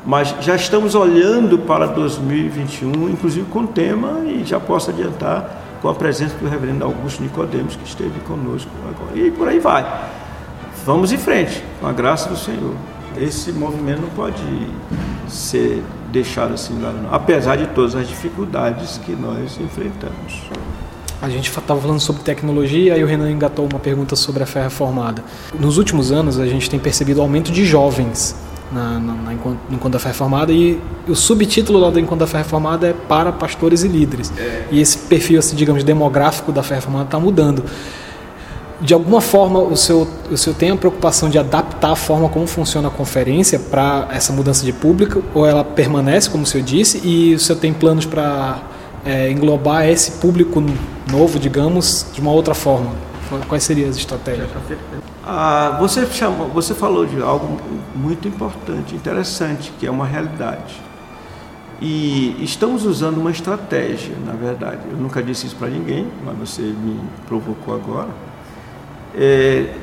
[0.06, 5.94] Mas já estamos olhando para 2021, inclusive com tema, e já posso adiantar com a
[5.94, 9.18] presença do reverendo Augusto Nicodemos, que esteve conosco agora.
[9.18, 9.86] E por aí vai.
[10.86, 12.74] Vamos em frente, com a graça do Senhor.
[13.16, 14.42] Esse movimento não pode
[15.28, 20.42] ser deixado assim não, apesar de todas as dificuldades que nós enfrentamos.
[21.22, 24.64] A gente estava falando sobre tecnologia e o Renan engatou uma pergunta sobre a fé
[24.64, 25.24] reformada.
[25.58, 28.36] Nos últimos anos, a gente tem percebido aumento de jovens
[28.72, 32.28] na, na, na Enquanto, Enquanto da Fé Reformada e o subtítulo lá do Enquanto da
[32.28, 34.32] Fé Reformada é para pastores e líderes.
[34.72, 37.64] E esse perfil, assim, digamos, demográfico da Fé Reformada está mudando.
[38.80, 42.48] De alguma forma, o senhor, o senhor tem a preocupação de adaptar a forma como
[42.48, 47.00] funciona a conferência para essa mudança de público, ou ela permanece, como o senhor disse,
[47.08, 48.60] e o senhor tem planos para
[49.06, 50.64] é, englobar esse público
[51.10, 52.92] novo, digamos, de uma outra forma?
[53.48, 54.50] Quais seriam as estratégias?
[55.26, 57.58] Ah, você, chamou, você falou de algo
[57.96, 60.76] muito importante, interessante, que é uma realidade.
[61.82, 64.82] E estamos usando uma estratégia, na verdade.
[64.90, 68.10] Eu nunca disse isso para ninguém, mas você me provocou agora.
[69.16, 69.74] É,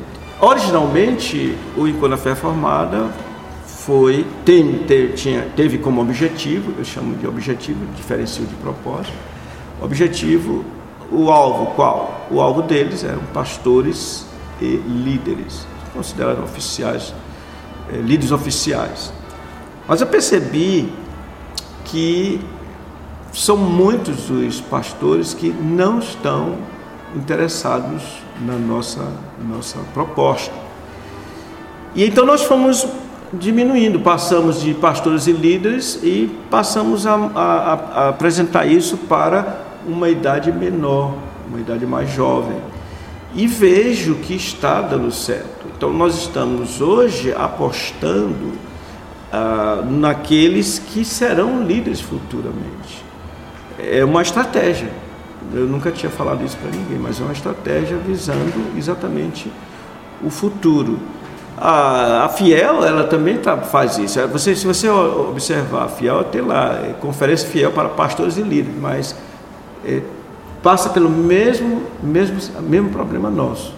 [0.40, 3.10] originalmente, o Enquanto a Fé Formada
[3.88, 9.16] foi, tem, tinha, teve como objetivo, eu chamo de objetivo, diferencio de propósito,
[9.80, 10.62] objetivo,
[11.10, 12.26] o alvo qual?
[12.30, 14.26] O alvo deles eram pastores
[14.60, 17.14] e líderes, considerados oficiais,
[17.90, 19.10] é, líderes oficiais.
[19.86, 20.92] Mas eu percebi
[21.86, 22.38] que
[23.32, 26.58] são muitos os pastores que não estão
[27.16, 28.02] interessados
[28.42, 29.10] na nossa,
[29.48, 30.52] nossa proposta.
[31.94, 32.86] E então nós fomos
[33.32, 40.08] diminuindo, passamos de pastores e líderes e passamos a, a, a apresentar isso para uma
[40.08, 41.14] idade menor,
[41.48, 42.56] uma idade mais jovem
[43.34, 45.66] e vejo que está dando certo.
[45.76, 48.52] Então, nós estamos hoje apostando
[49.32, 53.04] ah, naqueles que serão líderes futuramente.
[53.78, 54.90] É uma estratégia.
[55.52, 59.50] Eu nunca tinha falado isso para ninguém, mas é uma estratégia visando exatamente
[60.22, 60.98] o futuro.
[61.60, 64.20] A, a Fiel, ela também tá, faz isso.
[64.28, 68.80] Você, se você observar, a Fiel tem lá, é, Conferência Fiel para Pastores e Líderes,
[68.80, 69.16] mas
[69.84, 70.02] é,
[70.62, 73.74] passa pelo mesmo, mesmo, mesmo problema nosso.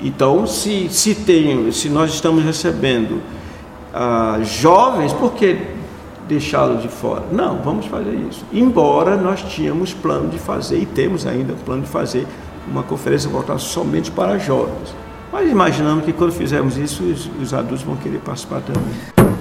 [0.00, 3.20] Então, se, se, tem, se nós estamos recebendo
[3.94, 5.58] ah, jovens, por que
[6.28, 7.22] deixá-los de fora?
[7.30, 8.44] Não, vamos fazer isso.
[8.52, 12.26] Embora nós tínhamos plano de fazer, e temos ainda plano de fazer,
[12.68, 14.94] uma conferência voltada somente para jovens.
[15.32, 19.32] Mas imaginamos que quando fizermos isso, os, os adultos vão querer participar também.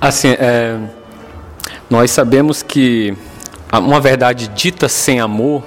[0.00, 0.78] Assim, é,
[1.90, 3.12] nós sabemos que
[3.72, 5.64] uma verdade dita sem amor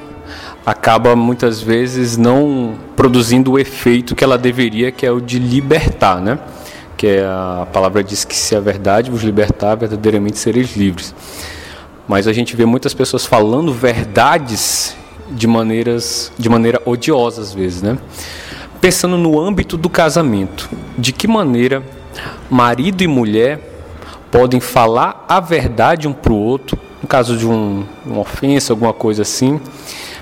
[0.66, 6.22] acaba muitas vezes não produzindo o efeito que ela deveria, que é o de libertar,
[6.22, 6.40] né?
[6.96, 11.14] Que é a palavra diz que se a verdade vos libertar, verdadeiramente sereis livres.
[12.08, 14.96] Mas a gente vê muitas pessoas falando verdades
[15.30, 17.98] de maneiras de maneira odiosa às vezes, né?
[18.82, 21.82] Pensando no âmbito do casamento, de que maneira
[22.50, 23.62] marido e mulher
[24.30, 28.94] podem falar a verdade um para o outro no caso de um, uma ofensa, alguma
[28.94, 29.60] coisa assim,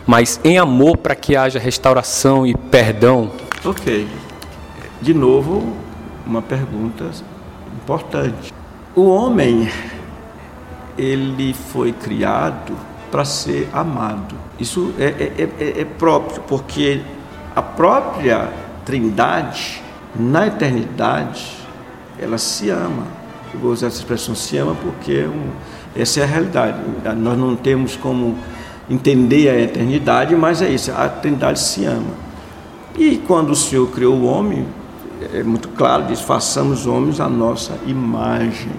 [0.08, 3.32] mas em amor para que haja restauração e perdão.
[3.66, 4.08] Ok.
[5.02, 5.74] De novo,
[6.26, 7.12] uma pergunta
[7.84, 8.54] importante.
[8.96, 9.70] O homem,
[10.98, 12.74] ele foi criado
[13.12, 14.36] para ser amado.
[14.58, 17.02] Isso é, é, é, é próprio, porque
[17.56, 18.50] a própria
[18.86, 19.84] Trindade,
[20.16, 21.56] na eternidade,
[22.20, 23.04] ela se ama.
[23.54, 26.80] Eu vou usar essa expressão se ama porque é essa é a realidade.
[27.18, 28.36] Nós não temos como
[28.90, 32.14] entender a eternidade, mas é isso, a eternidade se ama.
[32.98, 34.66] E quando o Senhor criou o homem,
[35.34, 38.72] é muito claro, diz: façamos homens a nossa imagem.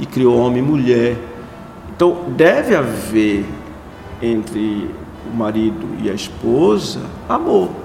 [0.00, 1.16] E criou homem e mulher.
[1.94, 3.44] Então, deve haver
[4.20, 4.90] entre
[5.32, 7.83] o marido e a esposa amor.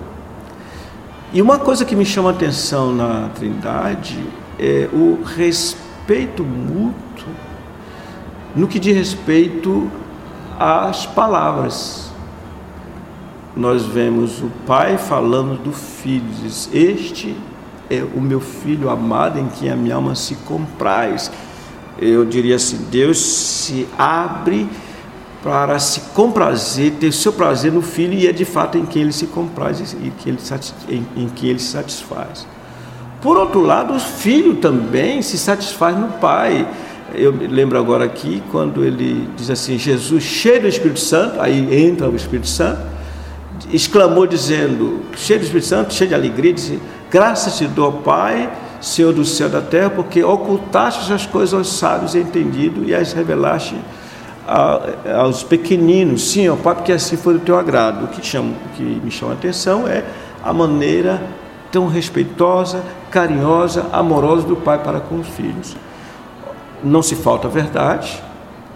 [1.31, 4.17] E uma coisa que me chama atenção na Trindade
[4.57, 7.29] é o respeito mútuo
[8.55, 9.91] no que diz respeito
[10.57, 12.11] às palavras.
[13.55, 17.37] Nós vemos o pai falando do filho, diz: Este
[17.91, 21.31] é o meu filho amado em quem a minha alma se compraz.
[21.99, 24.67] Eu diria assim: Deus se abre
[25.41, 29.13] para se comprazer, ter seu prazer no filho e é de fato em quem ele
[29.13, 30.39] se compraz e que ele,
[30.89, 32.45] em, em que ele se satisfaz.
[33.21, 36.67] Por outro lado, o filho também se satisfaz no pai.
[37.13, 42.09] Eu lembro agora aqui quando ele diz assim: Jesus, cheio do Espírito Santo, aí entra
[42.09, 42.81] o Espírito Santo,
[43.73, 46.79] exclamou dizendo, cheio do Espírito Santo, cheio de alegria, disse:
[47.09, 51.73] Graças te dou, Pai, Senhor do céu e da terra, porque ocultaste as coisas aos
[51.77, 53.75] sábios e entendidos e as revelaste
[55.17, 56.31] aos pequeninos.
[56.31, 58.05] Sim, ó Pai, porque assim foi do teu agrado.
[58.05, 60.03] O que, chama, que me chama a atenção é
[60.43, 61.21] a maneira
[61.71, 65.75] tão respeitosa, carinhosa, amorosa do pai para com os filhos.
[66.83, 68.21] Não se falta verdade,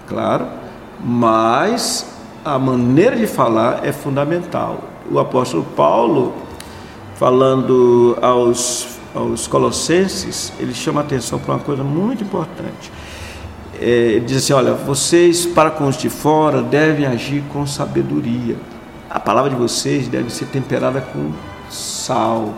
[0.08, 0.46] claro,
[1.04, 2.06] mas
[2.44, 4.82] a maneira de falar é fundamental.
[5.10, 6.34] O apóstolo Paulo,
[7.16, 12.92] falando aos, aos Colossenses, ele chama a atenção para uma coisa muito importante.
[13.84, 18.56] É, ele diz assim: Olha, vocês, para com os de fora, devem agir com sabedoria.
[19.10, 21.32] A palavra de vocês deve ser temperada com
[21.70, 22.54] sal,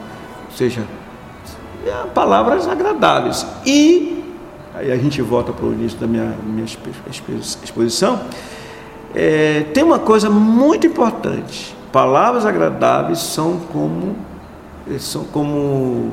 [0.46, 0.84] ou seja,
[1.84, 3.44] é, palavras agradáveis.
[3.66, 4.24] E,
[4.76, 6.66] aí a gente volta para o início da minha, minha
[7.64, 8.22] exposição,
[9.16, 11.76] é, tem uma coisa muito importante.
[11.92, 14.16] Palavras agradáveis são como
[14.94, 16.12] é, são como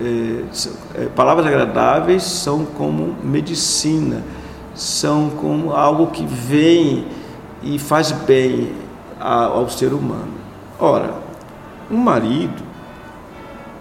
[0.00, 4.22] é, palavras agradáveis são como medicina,
[4.74, 7.06] são como algo que vem
[7.62, 8.72] e faz bem
[9.20, 10.34] ao ser humano.
[10.78, 11.14] Ora,
[11.90, 12.74] um marido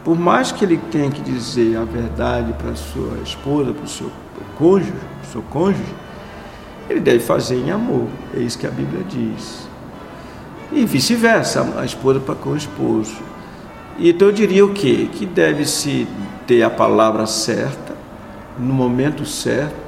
[0.03, 4.11] por mais que ele tenha que dizer a verdade para sua esposa, para o seu
[4.57, 4.93] cônjuge,
[5.31, 5.95] seu cônjuge,
[6.89, 8.07] ele deve fazer em amor.
[8.35, 9.67] É isso que a Bíblia diz.
[10.73, 13.15] E vice-versa, a esposa para com o esposo.
[13.97, 15.07] Então eu diria o quê?
[15.13, 16.05] Que deve-se
[16.45, 17.95] ter a palavra certa,
[18.59, 19.82] no momento certo,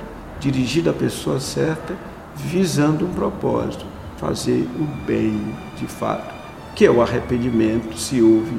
[0.52, 1.96] dirigida à pessoa certa,
[2.36, 3.86] visando um propósito,
[4.18, 6.34] fazer o bem de fato,
[6.76, 8.56] que é o arrependimento, se houve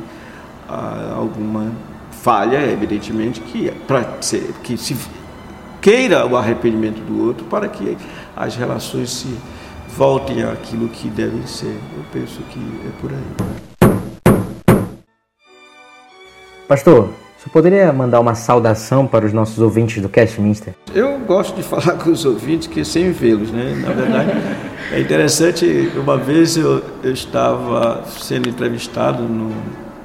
[1.14, 1.70] alguma
[2.10, 4.02] falha, evidentemente, que, para
[4.62, 4.96] que se
[5.80, 7.96] queira o arrependimento do outro para que
[8.34, 9.38] as relações se
[9.96, 11.78] voltem àquilo que devem ser.
[11.96, 13.22] Eu penso que é por aí.
[16.66, 20.74] Pastor, você poderia mandar uma saudação para os nossos ouvintes do Castminster?
[20.94, 23.74] Eu gosto de falar com os ouvintes que sem vê-los, né?
[23.86, 24.30] Na verdade,
[24.90, 29.52] é interessante, uma vez eu, eu estava sendo entrevistado no,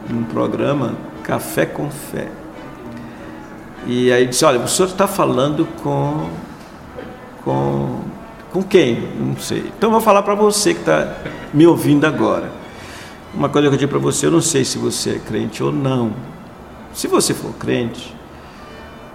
[0.10, 2.28] num programa Café com Fé.
[3.88, 6.30] E aí disse, olha, o senhor está falando com,
[7.44, 8.02] com,
[8.52, 9.08] com quem?
[9.20, 9.72] Não sei.
[9.78, 11.16] Então vou falar para você que está
[11.54, 12.52] me ouvindo agora.
[13.34, 15.72] Uma coisa que eu digo para você, eu não sei se você é crente ou
[15.72, 16.12] não.
[16.94, 18.14] Se você for crente,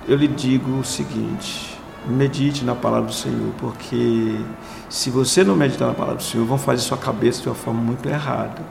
[0.08, 4.36] eu lhe digo o seguinte, medite na palavra do Senhor, porque
[4.88, 7.80] se você não meditar na palavra do Senhor, vão fazer sua cabeça de uma forma
[7.80, 8.62] muito errada.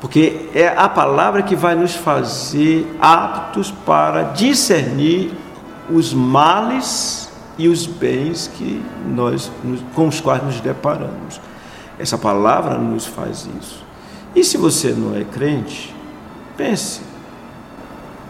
[0.00, 5.32] Porque é a palavra que vai nos fazer aptos para discernir
[5.90, 9.50] os males e os bens que nós
[9.94, 11.40] com os quais nos deparamos.
[11.98, 13.84] Essa palavra nos faz isso.
[14.34, 15.94] E se você não é crente,
[16.56, 17.05] pense.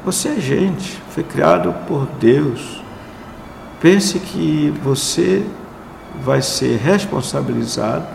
[0.06, 2.80] Você é gente, foi criado por Deus.
[3.80, 5.44] Pense que você
[6.24, 8.06] vai ser responsabilizado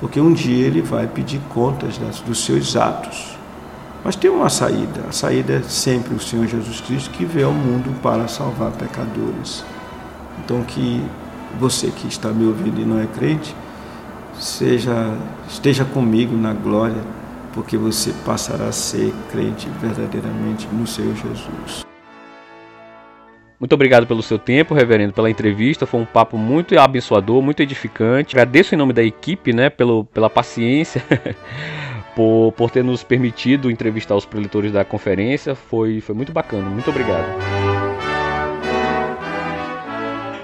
[0.00, 3.38] porque um dia ele vai pedir contas dos seus atos.
[4.04, 7.54] Mas tem uma saída, a saída é sempre o Senhor Jesus Cristo que veio ao
[7.54, 9.64] mundo para salvar pecadores.
[10.44, 11.02] Então que
[11.58, 13.56] você que está me ouvindo e não é crente,
[14.38, 15.16] seja
[15.48, 17.02] esteja comigo na glória,
[17.54, 21.84] porque você passará a ser crente verdadeiramente no Senhor Jesus.
[23.62, 25.86] Muito obrigado pelo seu tempo, reverendo, pela entrevista.
[25.86, 28.34] Foi um papo muito abençoador, muito edificante.
[28.34, 31.00] Agradeço em nome da equipe, né, pelo, pela paciência,
[32.16, 35.54] por, por ter nos permitido entrevistar os preletores da conferência.
[35.54, 36.68] Foi, foi muito bacana.
[36.68, 37.71] Muito obrigado.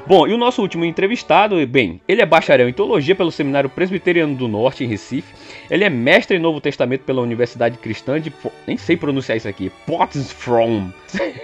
[0.08, 4.34] Bom, e o nosso último entrevistado, bem, ele é bacharel em teologia pelo Seminário Presbiteriano
[4.34, 5.34] do Norte, em Recife.
[5.70, 8.32] Ele é mestre em Novo Testamento pela Universidade Cristã de.
[8.66, 9.70] Nem sei pronunciar isso aqui.
[9.86, 10.88] Pottsfrom,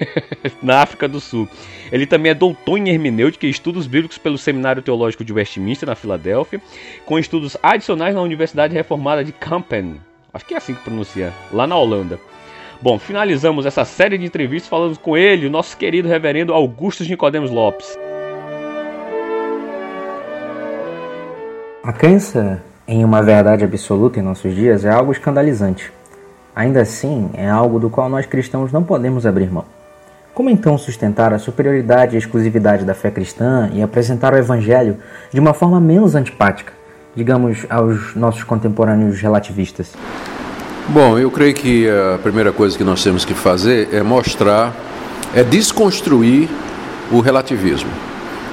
[0.62, 1.46] na África do Sul.
[1.92, 5.94] Ele também é doutor em hermenêutica e estudos bíblicos pelo Seminário Teológico de Westminster, na
[5.94, 6.58] Filadélfia,
[7.04, 10.00] com estudos adicionais na Universidade Reformada de Kampen.
[10.32, 12.18] Acho que é assim que pronuncia, lá na Holanda.
[12.80, 17.50] Bom, finalizamos essa série de entrevistas falando com ele, o nosso querido reverendo Augusto Nicodemos
[17.50, 17.94] Lopes.
[21.86, 25.92] A crença em uma verdade absoluta em nossos dias é algo escandalizante.
[26.56, 29.66] Ainda assim, é algo do qual nós cristãos não podemos abrir mão.
[30.32, 34.96] Como então sustentar a superioridade e exclusividade da fé cristã e apresentar o Evangelho
[35.30, 36.72] de uma forma menos antipática,
[37.14, 39.92] digamos, aos nossos contemporâneos relativistas?
[40.88, 44.72] Bom, eu creio que a primeira coisa que nós temos que fazer é mostrar,
[45.34, 46.48] é desconstruir
[47.12, 47.90] o relativismo.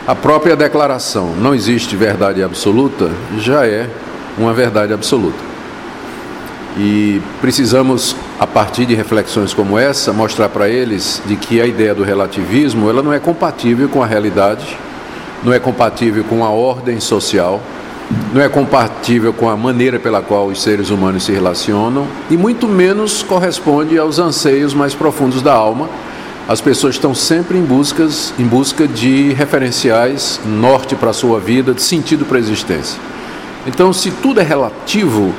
[0.08, 3.88] A própria declaração não existe verdade absoluta já é
[4.36, 5.38] uma verdade absoluta.
[6.76, 11.94] E precisamos, a partir de reflexões como essa, mostrar para eles de que a ideia
[11.94, 14.76] do relativismo ela não é compatível com a realidade,
[15.44, 17.62] não é compatível com a ordem social,
[18.34, 22.68] não é compatível com a maneira pela qual os seres humanos se relacionam e muito
[22.68, 25.88] menos corresponde aos anseios mais profundos da alma.
[26.48, 31.74] As pessoas estão sempre em, buscas, em busca de referenciais, norte para a sua vida,
[31.74, 33.00] de sentido para a existência.
[33.68, 35.34] Então, se tudo é relativo,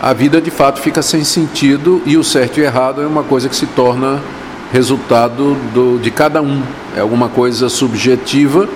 [0.00, 3.48] a vida de fato fica sem sentido e o certo e errado é uma coisa
[3.48, 4.20] que se torna
[4.72, 6.62] resultado do, de cada um,
[6.96, 8.68] é alguma coisa subjetiva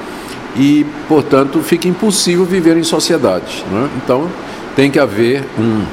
[0.56, 3.64] e, portanto, fica impossível viver em sociedade.
[3.70, 3.88] Né?
[4.02, 4.28] Então,
[4.74, 5.84] tem que haver um,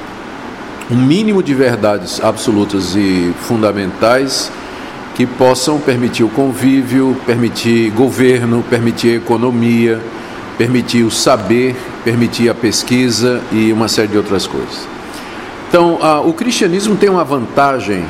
[0.92, 4.52] um mínimo de verdades absolutas e fundamentais
[5.20, 10.00] que possam permitir o convívio, permitir governo, permitir economia,
[10.58, 14.88] permitir o saber, permitir a pesquisa e uma série de outras coisas.
[15.68, 18.06] Então, o cristianismo tem uma vantagem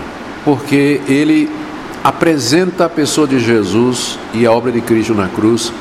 [0.46, 1.50] porque ele
[2.04, 5.74] apresenta a pessoa de Jesus e a obra de Cristo na cruz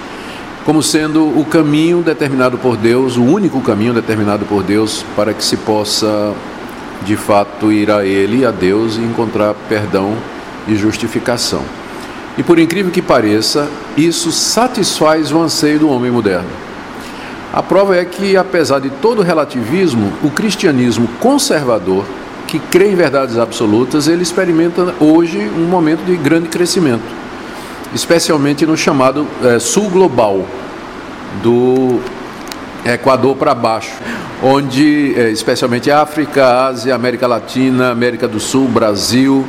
[0.65, 5.45] como sendo o caminho determinado por Deus, o único caminho determinado por Deus para que
[5.45, 6.33] se possa
[7.03, 10.17] de fato ir a Ele, a Deus e encontrar perdão
[10.69, 11.63] e justificação.
[12.37, 16.49] E por incrível que pareça, isso satisfaz o anseio do homem moderno.
[17.53, 22.05] A prova é que, apesar de todo o relativismo, o cristianismo conservador,
[22.47, 27.03] que crê em verdades absolutas, ele experimenta hoje um momento de grande crescimento,
[27.95, 30.47] especialmente no chamado é, sul global,
[31.43, 32.01] do
[32.85, 33.93] Equador para baixo,
[34.43, 39.45] onde, é, especialmente África, Ásia, América Latina, América do Sul, Brasil,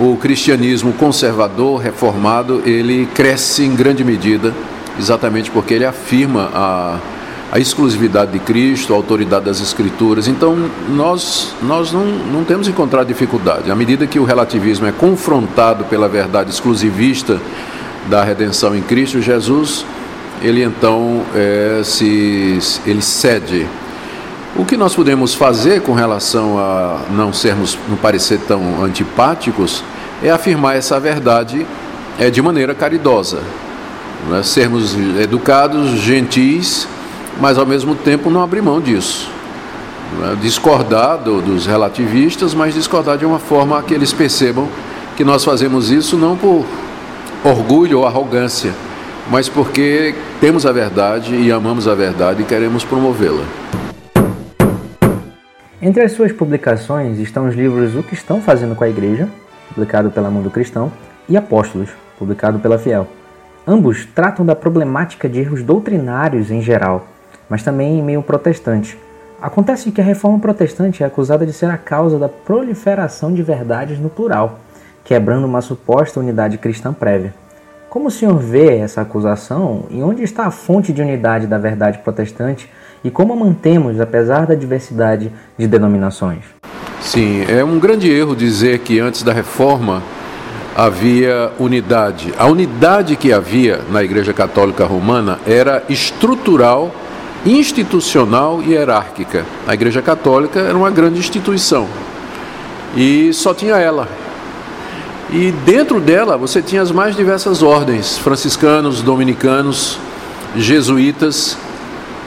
[0.00, 4.54] o cristianismo conservador, reformado, ele cresce em grande medida,
[4.98, 6.98] exatamente porque ele afirma a
[7.52, 10.28] a exclusividade de Cristo, a autoridade das Escrituras.
[10.28, 10.56] Então,
[10.88, 13.70] nós, nós não, não temos encontrado dificuldade.
[13.70, 17.40] À medida que o relativismo é confrontado pela verdade exclusivista
[18.08, 19.84] da redenção em Cristo Jesus,
[20.40, 23.66] ele então é, se, ele cede.
[24.60, 29.82] O que nós podemos fazer com relação a não sermos, não parecer tão antipáticos,
[30.22, 31.66] é afirmar essa verdade
[32.18, 33.40] é, de maneira caridosa.
[34.28, 34.42] Né?
[34.42, 36.86] Sermos educados, gentis,
[37.40, 39.30] mas ao mesmo tempo não abrir mão disso.
[40.30, 40.36] É?
[40.36, 44.68] Discordar do, dos relativistas, mas discordar de uma forma que eles percebam
[45.16, 46.66] que nós fazemos isso não por
[47.42, 48.74] orgulho ou arrogância,
[49.30, 53.44] mas porque temos a verdade e amamos a verdade e queremos promovê-la.
[55.82, 59.26] Entre as suas publicações estão os livros O que estão fazendo com a Igreja,
[59.70, 60.92] publicado pela Mundo Cristão,
[61.26, 63.08] e Apóstolos, publicado pela Fiel.
[63.66, 67.06] Ambos tratam da problemática de erros doutrinários em geral,
[67.48, 68.98] mas também em meio protestante.
[69.40, 73.98] Acontece que a reforma protestante é acusada de ser a causa da proliferação de verdades
[73.98, 74.58] no plural,
[75.02, 77.32] quebrando uma suposta unidade cristã prévia.
[77.88, 82.00] Como o senhor vê essa acusação e onde está a fonte de unidade da verdade
[82.00, 82.68] protestante
[83.02, 86.44] e como a mantemos apesar da diversidade de denominações?
[87.00, 90.02] Sim, é um grande erro dizer que antes da reforma
[90.76, 92.32] havia unidade.
[92.38, 96.94] A unidade que havia na Igreja Católica Romana era estrutural
[97.44, 99.44] institucional e hierárquica.
[99.66, 101.88] A Igreja Católica era uma grande instituição
[102.96, 104.08] e só tinha ela.
[105.32, 109.98] E dentro dela você tinha as mais diversas ordens, franciscanos, dominicanos,
[110.56, 111.56] jesuítas,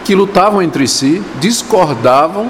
[0.04, 2.50] que lutavam entre si, discordavam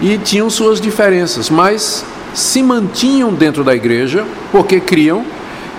[0.00, 2.04] e tinham suas diferenças, mas
[2.34, 5.24] se mantinham dentro da igreja porque criam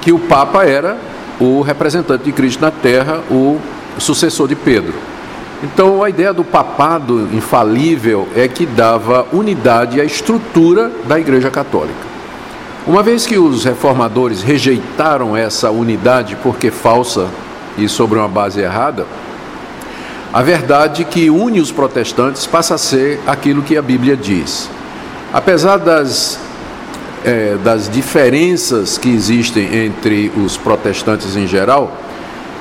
[0.01, 0.97] que o Papa era
[1.39, 3.59] o representante de Cristo na terra, o
[3.99, 4.93] sucessor de Pedro.
[5.63, 12.07] Então, a ideia do papado infalível é que dava unidade à estrutura da Igreja Católica.
[12.85, 17.27] Uma vez que os reformadores rejeitaram essa unidade porque falsa
[17.77, 19.05] e sobre uma base errada,
[20.34, 24.69] a verdade que une os protestantes passa a ser aquilo que a Bíblia diz.
[25.34, 26.39] Apesar das,
[27.23, 31.95] é, das diferenças que existem entre os protestantes em geral,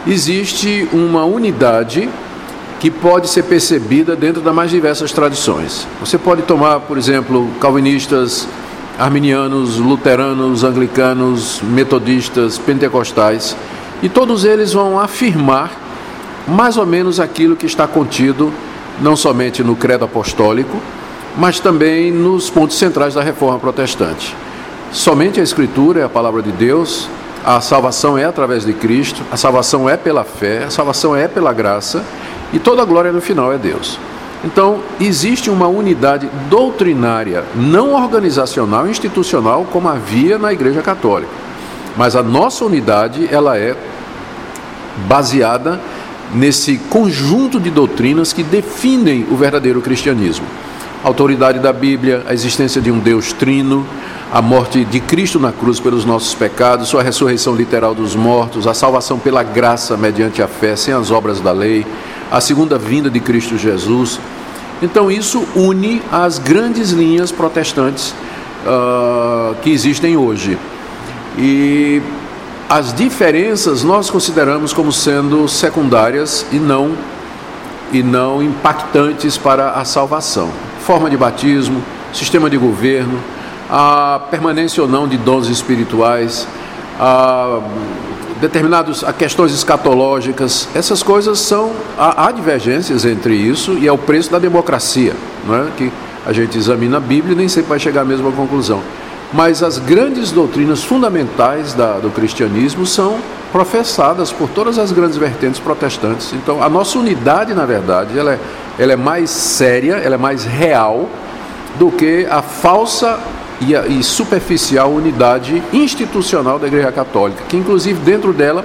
[0.06, 2.08] existe uma unidade
[2.78, 5.86] que pode ser percebida dentro das mais diversas tradições.
[5.98, 8.46] Você pode tomar, por exemplo, calvinistas,
[8.98, 13.56] arminianos, luteranos, anglicanos, metodistas, pentecostais,
[14.02, 15.85] e todos eles vão afirmar
[16.46, 18.52] mais ou menos aquilo que está contido
[19.00, 20.80] não somente no credo apostólico,
[21.36, 24.34] mas também nos pontos centrais da reforma protestante.
[24.90, 27.08] Somente a Escritura é a palavra de Deus,
[27.44, 31.52] a salvação é através de Cristo, a salvação é pela fé, a salvação é pela
[31.52, 32.04] graça
[32.52, 33.98] e toda a glória no final é Deus.
[34.44, 41.32] Então, existe uma unidade doutrinária, não organizacional, institucional, como havia na Igreja Católica.
[41.96, 43.74] Mas a nossa unidade, ela é
[45.08, 45.80] baseada
[46.34, 50.46] nesse conjunto de doutrinas que definem o verdadeiro cristianismo.
[51.04, 53.86] A autoridade da Bíblia, a existência de um Deus trino,
[54.32, 58.74] a morte de Cristo na cruz pelos nossos pecados, sua ressurreição literal dos mortos, a
[58.74, 61.86] salvação pela graça mediante a fé, sem as obras da lei,
[62.30, 64.18] a segunda vinda de Cristo Jesus.
[64.82, 68.14] Então, isso une as grandes linhas protestantes
[68.66, 70.58] uh, que existem hoje.
[71.38, 72.02] E
[72.68, 76.92] as diferenças nós consideramos como sendo secundárias e não
[77.92, 80.50] e não impactantes para a salvação.
[80.80, 81.80] Forma de batismo,
[82.12, 83.20] sistema de governo,
[83.70, 86.46] a permanência ou não de dons espirituais,
[86.98, 87.60] a
[88.40, 93.96] determinados a questões escatológicas, essas coisas são há, há divergências entre isso e é o
[93.96, 95.14] preço da democracia,
[95.46, 95.66] não é?
[95.76, 95.92] Que
[96.26, 98.82] a gente examina a Bíblia e nem sempre vai chegar à mesma conclusão.
[99.32, 103.16] Mas as grandes doutrinas fundamentais da, do cristianismo são
[103.52, 106.32] professadas por todas as grandes vertentes protestantes.
[106.32, 108.38] Então, a nossa unidade, na verdade, ela é,
[108.78, 111.08] ela é mais séria, ela é mais real
[111.78, 113.18] do que a falsa
[113.60, 118.64] e, a, e superficial unidade institucional da Igreja Católica, que inclusive dentro dela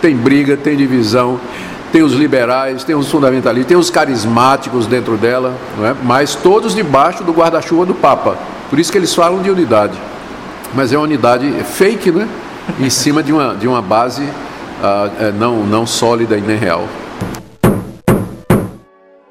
[0.00, 1.40] tem briga, tem divisão,
[1.92, 5.94] tem os liberais, tem os fundamentalistas, tem os carismáticos dentro dela, não é?
[6.02, 8.36] mas todos debaixo do guarda-chuva do Papa.
[8.68, 9.98] Por isso que eles falam de unidade.
[10.74, 12.28] Mas é uma unidade fake, né?
[12.80, 16.86] em cima de uma, de uma base uh, não, não sólida e nem real.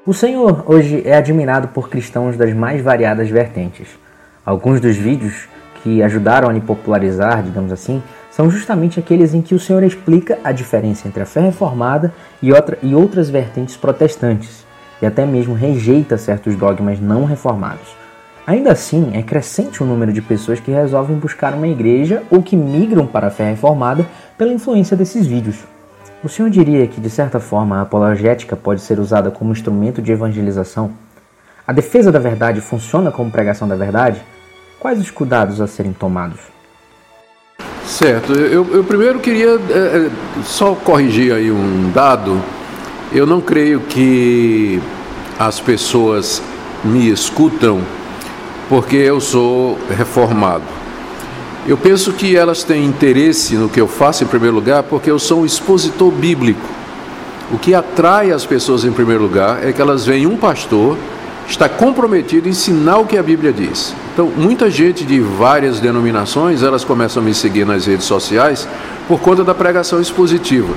[0.06, 3.88] O Senhor hoje é admirado por cristãos das mais variadas vertentes.
[4.44, 5.48] Alguns dos vídeos
[5.82, 10.38] que ajudaram a me popularizar, digamos assim, são justamente aqueles em que o Senhor explica
[10.44, 14.64] a diferença entre a fé reformada e, outra, e outras vertentes protestantes,
[15.02, 18.05] e até mesmo rejeita certos dogmas não reformados.
[18.46, 22.54] Ainda assim, é crescente o número de pessoas que resolvem buscar uma igreja ou que
[22.54, 24.06] migram para a fé reformada
[24.38, 25.56] pela influência desses vídeos.
[26.22, 30.12] O senhor diria que, de certa forma, a apologética pode ser usada como instrumento de
[30.12, 30.92] evangelização?
[31.66, 34.22] A defesa da verdade funciona como pregação da verdade?
[34.78, 36.38] Quais os cuidados a serem tomados?
[37.84, 40.08] Certo, eu, eu primeiro queria é,
[40.44, 42.40] só corrigir aí um dado.
[43.12, 44.80] Eu não creio que
[45.36, 46.40] as pessoas
[46.84, 47.80] me escutam
[48.68, 50.64] porque eu sou reformado.
[51.66, 55.18] Eu penso que elas têm interesse no que eu faço em primeiro lugar porque eu
[55.18, 56.66] sou um expositor bíblico.
[57.52, 60.96] O que atrai as pessoas em primeiro lugar é que elas veem um pastor
[61.48, 63.94] está comprometido em ensinar o que a Bíblia diz.
[64.12, 68.68] Então, muita gente de várias denominações, elas começam a me seguir nas redes sociais
[69.06, 70.74] por conta da pregação expositiva.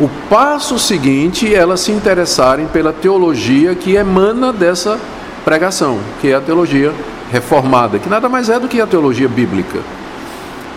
[0.00, 4.98] O passo seguinte é elas se interessarem pela teologia que emana dessa
[5.44, 6.92] pregação, que é a teologia
[7.34, 9.80] reformada, que nada mais é do que a teologia bíblica.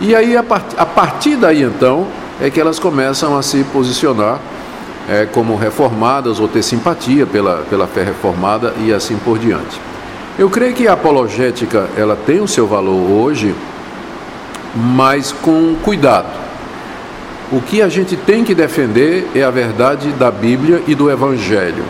[0.00, 2.08] E aí, a, part a partir daí então,
[2.40, 4.40] é que elas começam a se posicionar
[5.08, 9.80] é, como reformadas ou ter simpatia pela, pela fé reformada e assim por diante.
[10.36, 13.54] Eu creio que a apologética ela tem o seu valor hoje,
[14.74, 16.48] mas com cuidado.
[17.52, 21.84] O que a gente tem que defender é a verdade da Bíblia e do Evangelho.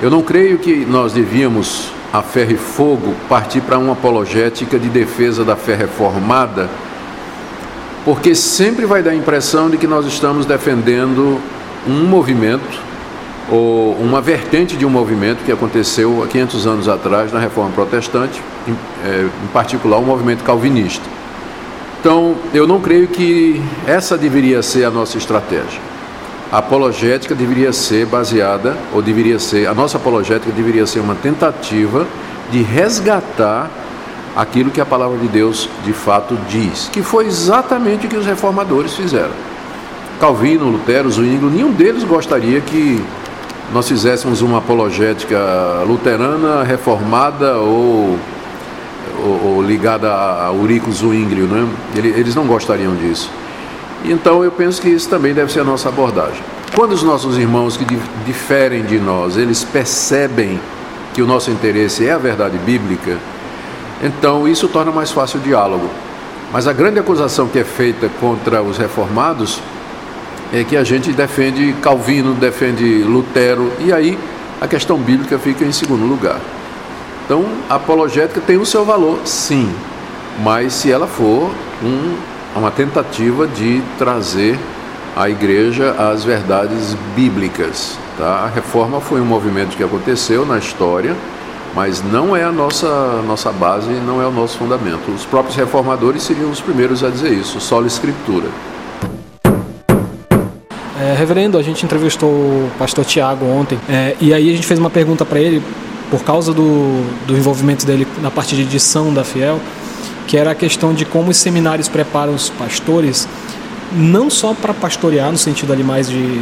[0.00, 4.88] Eu não creio que nós devíamos, a ferro e fogo, partir para uma apologética de
[4.88, 6.70] defesa da fé reformada,
[8.04, 11.40] porque sempre vai dar a impressão de que nós estamos defendendo
[11.84, 12.80] um movimento
[13.50, 18.40] ou uma vertente de um movimento que aconteceu há 500 anos atrás na Reforma Protestante,
[18.68, 21.04] em, é, em particular o movimento calvinista.
[21.98, 25.80] Então, eu não creio que essa deveria ser a nossa estratégia.
[26.54, 32.06] A apologética deveria ser baseada, ou deveria ser, a nossa apologética deveria ser uma tentativa
[32.48, 33.68] de resgatar
[34.36, 38.24] aquilo que a palavra de Deus de fato diz, que foi exatamente o que os
[38.24, 39.32] reformadores fizeram.
[40.20, 43.04] Calvino, Lutero, Zwingli, nenhum deles gostaria que
[43.72, 45.36] nós fizéssemos uma apologética
[45.84, 48.16] luterana, reformada ou,
[49.24, 51.68] ou, ou ligada a Urico Zwingli, né?
[51.96, 53.28] eles não gostariam disso.
[54.04, 56.42] Então eu penso que isso também deve ser a nossa abordagem.
[56.74, 57.86] Quando os nossos irmãos que
[58.26, 60.60] diferem de nós, eles percebem
[61.14, 63.16] que o nosso interesse é a verdade bíblica,
[64.02, 65.88] Então isso torna mais fácil o diálogo.
[66.52, 69.60] Mas a grande acusação que é feita contra os reformados
[70.52, 74.18] é que a gente defende Calvino, defende Lutero, e aí
[74.60, 76.38] a questão bíblica fica em segundo lugar.
[77.24, 79.72] Então, a apologética tem o seu valor, sim,
[80.42, 81.50] mas se ela for
[81.82, 82.14] um,
[82.58, 84.58] uma tentativa de trazer
[85.16, 87.98] à igreja as verdades bíblicas.
[88.18, 88.44] Tá?
[88.44, 91.16] A reforma foi um movimento que aconteceu na história,
[91.74, 95.10] mas não é a nossa, nossa base, não é o nosso fundamento.
[95.10, 98.48] Os próprios reformadores seriam os primeiros a dizer isso, só escritura.
[101.00, 104.78] É, reverendo, a gente entrevistou o pastor Tiago ontem é, e aí a gente fez
[104.78, 105.60] uma pergunta para ele
[106.10, 109.58] por causa do, do envolvimento dele na parte de edição da Fiel,
[110.26, 113.28] que era a questão de como os seminários preparam os pastores
[113.92, 116.40] não só para pastorear no sentido ali mais de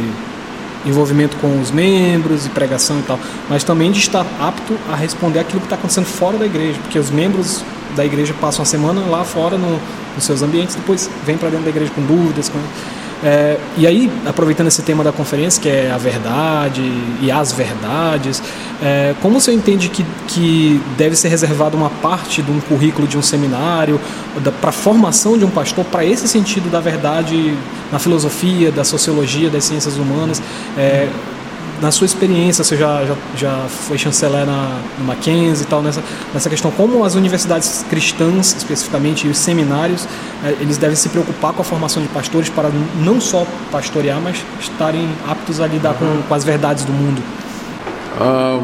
[0.85, 3.19] envolvimento com os membros e pregação e tal,
[3.49, 6.99] mas também de estar apto a responder aquilo que está acontecendo fora da igreja, porque
[6.99, 7.63] os membros
[7.95, 9.79] da igreja passam a semana lá fora no,
[10.15, 12.49] nos seus ambientes, depois vêm para dentro da igreja com dúvidas.
[12.49, 12.59] Com...
[13.23, 16.81] É, e aí, aproveitando esse tema da conferência, que é a verdade
[17.21, 18.43] e as verdades,
[18.81, 23.17] é, como você entende que, que deve ser reservada uma parte de um currículo de
[23.17, 23.99] um seminário
[24.59, 27.57] para a formação de um pastor para esse sentido da verdade
[27.91, 30.41] na filosofia, da sociologia, das ciências humanas?
[30.77, 31.07] É,
[31.83, 36.01] na sua experiência, você já, já, já foi chanceler na, no Mackenzie e tal, nessa,
[36.33, 40.07] nessa questão, como as universidades cristãs, especificamente, e os seminários,
[40.45, 42.69] é, eles devem se preocupar com a formação de pastores para
[43.03, 47.21] não só pastorear, mas estarem aptos a lidar com, com as verdades do mundo?
[48.17, 48.59] Ah,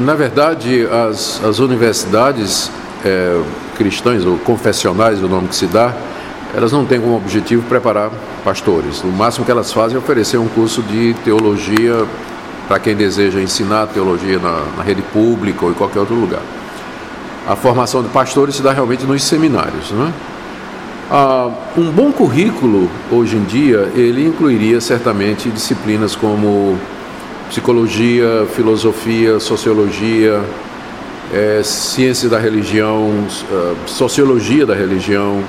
[0.00, 2.72] na verdade, as, as universidades
[3.04, 3.40] é,
[3.76, 5.94] cristãs, ou confessionais, o nome que se dá,
[6.52, 8.10] elas não têm como objetivo preparar
[8.42, 9.04] pastores.
[9.04, 12.04] O máximo que elas fazem é oferecer um curso de teologia
[12.68, 16.42] para quem deseja ensinar teologia na, na, rede pública ou em qualquer outro lugar.
[17.48, 19.90] A formação de pastores se dá realmente nos seminários.
[19.90, 20.12] Né?
[21.10, 26.78] Ah, um bom currículo, hoje em dia, ele incluiria certamente disciplinas como
[27.48, 30.42] psicologia, filosofia, sociologia,
[31.32, 33.08] é, ciência da religião,
[33.50, 35.42] uh, sociologia da religião,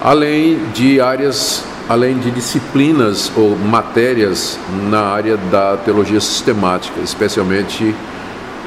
[0.00, 4.58] além de áreas além de disciplinas ou matérias
[4.90, 7.94] na área da teologia sistemática, especialmente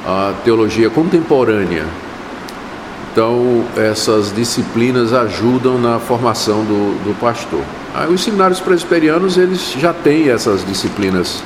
[0.05, 1.85] a teologia contemporânea.
[3.11, 7.61] Então, essas disciplinas ajudam na formação do, do pastor.
[7.93, 11.43] Aí, os seminários presbiterianos eles já têm essas disciplinas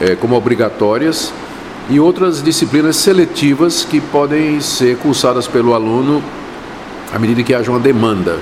[0.00, 1.32] é, como obrigatórias
[1.88, 6.22] e outras disciplinas seletivas que podem ser cursadas pelo aluno
[7.12, 8.38] à medida que haja uma demanda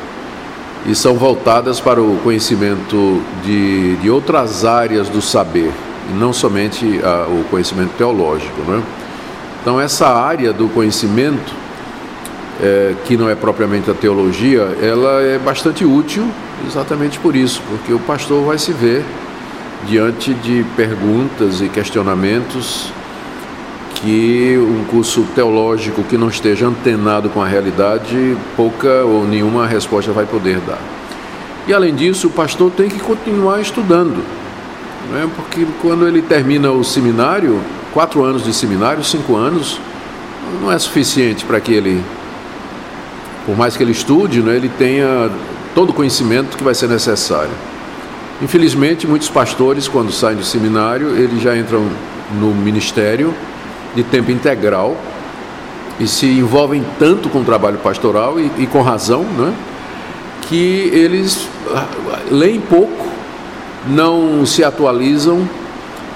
[0.86, 5.72] e são voltadas para o conhecimento de, de outras áreas do saber,
[6.18, 8.60] não somente a, o conhecimento teológico.
[8.62, 8.82] Né?
[9.62, 11.54] Então, essa área do conhecimento,
[12.62, 16.26] é, que não é propriamente a teologia, ela é bastante útil
[16.66, 19.04] exatamente por isso, porque o pastor vai se ver
[19.86, 22.92] diante de perguntas e questionamentos
[24.04, 30.12] que um curso teológico que não esteja antenado com a realidade, pouca ou nenhuma resposta
[30.12, 30.78] vai poder dar.
[31.66, 34.22] E além disso, o pastor tem que continuar estudando,
[35.10, 35.26] né?
[35.34, 37.58] porque quando ele termina o seminário,
[37.94, 39.80] quatro anos de seminário, cinco anos,
[40.60, 42.04] não é suficiente para que ele,
[43.46, 45.30] por mais que ele estude, né, ele tenha
[45.74, 47.52] todo o conhecimento que vai ser necessário.
[48.42, 51.88] Infelizmente, muitos pastores, quando saem do seminário, eles já entram
[52.38, 53.32] no ministério
[53.94, 54.96] de tempo integral
[55.98, 59.54] e se envolvem tanto com o trabalho pastoral e, e com razão, né,
[60.42, 61.86] que eles ah,
[62.30, 63.06] leem pouco,
[63.86, 65.48] não se atualizam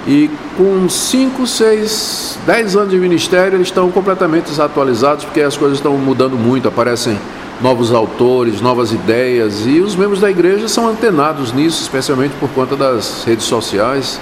[0.07, 5.77] e com 5, 6, 10 anos de ministério eles estão completamente desatualizados porque as coisas
[5.77, 7.17] estão mudando muito, aparecem
[7.61, 12.75] novos autores, novas ideias e os membros da igreja são antenados nisso, especialmente por conta
[12.75, 14.19] das redes sociais.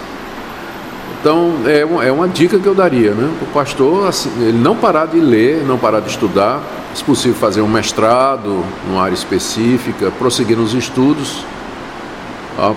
[1.27, 3.29] Então, é uma, é uma dica que eu daria, né?
[3.41, 6.61] O pastor, assim, ele não parar de ler, não parar de estudar,
[6.95, 11.43] se possível fazer um mestrado numa área específica, prosseguir nos estudos,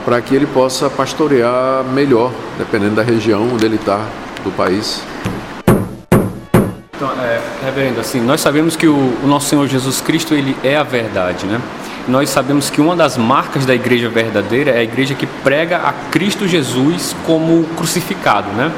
[0.04, 4.04] para que ele possa pastorear melhor, dependendo da região onde ele está
[4.42, 5.00] do país.
[6.96, 10.76] Então, é, reverendo, assim, nós sabemos que o, o nosso Senhor Jesus Cristo, ele é
[10.76, 11.60] a verdade, né?
[12.08, 15.92] Nós sabemos que uma das marcas da igreja verdadeira é a igreja que prega a
[16.10, 18.72] Cristo Jesus como crucificado, né?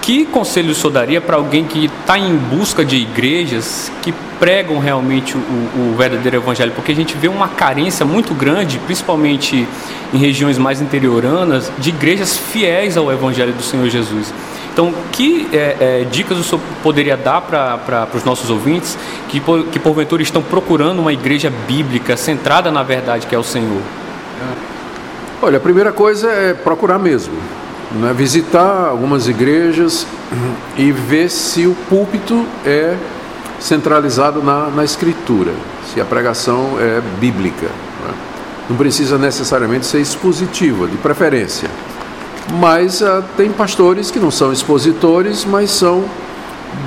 [0.00, 5.36] Que conselho senhor daria para alguém que está em busca de igrejas que pregam realmente
[5.36, 6.72] o, o, verdadeiro evangelho?
[6.72, 9.66] Porque a gente vê uma carência muito grande, principalmente
[10.12, 14.34] em regiões mais interioranas, de igrejas fiéis ao evangelho do Senhor Jesus.
[14.72, 18.96] Então, que é, é, dicas o senhor poderia dar para os nossos ouvintes
[19.28, 19.38] que,
[19.70, 23.82] que porventura estão procurando uma igreja bíblica centrada na verdade que é o Senhor?
[25.42, 27.34] Olha, a primeira coisa é procurar mesmo,
[28.00, 28.14] né?
[28.16, 30.06] visitar algumas igrejas
[30.78, 32.96] e ver se o púlpito é
[33.60, 35.52] centralizado na, na escritura,
[35.92, 37.66] se a pregação é bíblica.
[37.66, 38.14] Né?
[38.70, 41.68] Não precisa necessariamente ser expositiva, de preferência.
[42.50, 46.04] Mas uh, tem pastores que não são expositores, mas são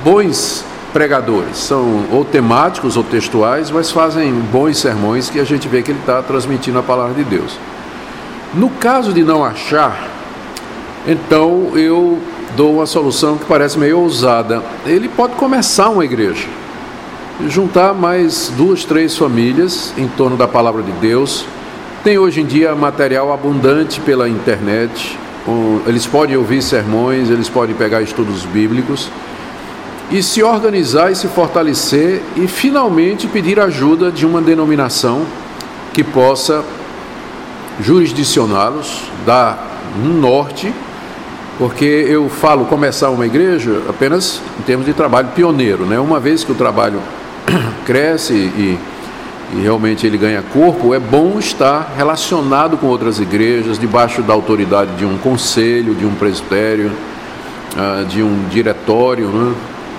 [0.04, 1.58] bons pregadores.
[1.58, 6.00] São ou temáticos ou textuais, mas fazem bons sermões que a gente vê que ele
[6.00, 7.58] está transmitindo a palavra de Deus.
[8.54, 10.08] No caso de não achar,
[11.06, 12.18] então eu
[12.56, 14.62] dou uma solução que parece meio ousada.
[14.86, 16.48] Ele pode começar uma igreja,
[17.46, 21.44] juntar mais duas, três famílias em torno da palavra de Deus.
[22.02, 25.18] Tem hoje em dia material abundante pela internet.
[25.86, 29.08] Eles podem ouvir sermões, eles podem pegar estudos bíblicos
[30.10, 35.22] e se organizar e se fortalecer e finalmente pedir ajuda de uma denominação
[35.92, 36.64] que possa
[37.80, 40.72] jurisdicioná-los, dar um norte,
[41.58, 45.98] porque eu falo começar uma igreja apenas em termos de trabalho pioneiro, né?
[45.98, 47.00] Uma vez que o trabalho
[47.86, 48.78] cresce e,
[49.54, 54.92] e realmente ele ganha corpo, é bom estar relacionado com outras igrejas, debaixo da autoridade
[54.96, 56.90] de um conselho, de um presbitério,
[57.76, 59.54] ah, de um diretório, né?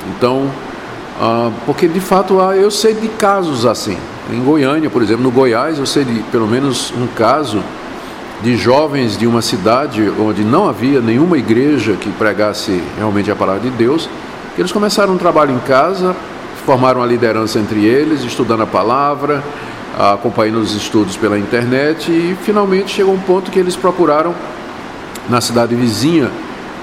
[0.10, 0.50] Então,
[1.20, 3.98] ah, porque de fato eu sei de casos assim.
[4.32, 7.64] Em Goiânia, por exemplo, no Goiás, eu sei de pelo menos um caso
[8.42, 13.62] de jovens de uma cidade onde não havia nenhuma igreja que pregasse realmente a palavra
[13.62, 14.10] de Deus,
[14.58, 16.16] eles começaram um trabalho em casa,
[16.68, 19.42] formaram a liderança entre eles, estudando a palavra,
[19.98, 24.36] acompanhando os estudos pela internet e finalmente chegou um ponto que eles procuraram
[25.30, 26.30] na cidade vizinha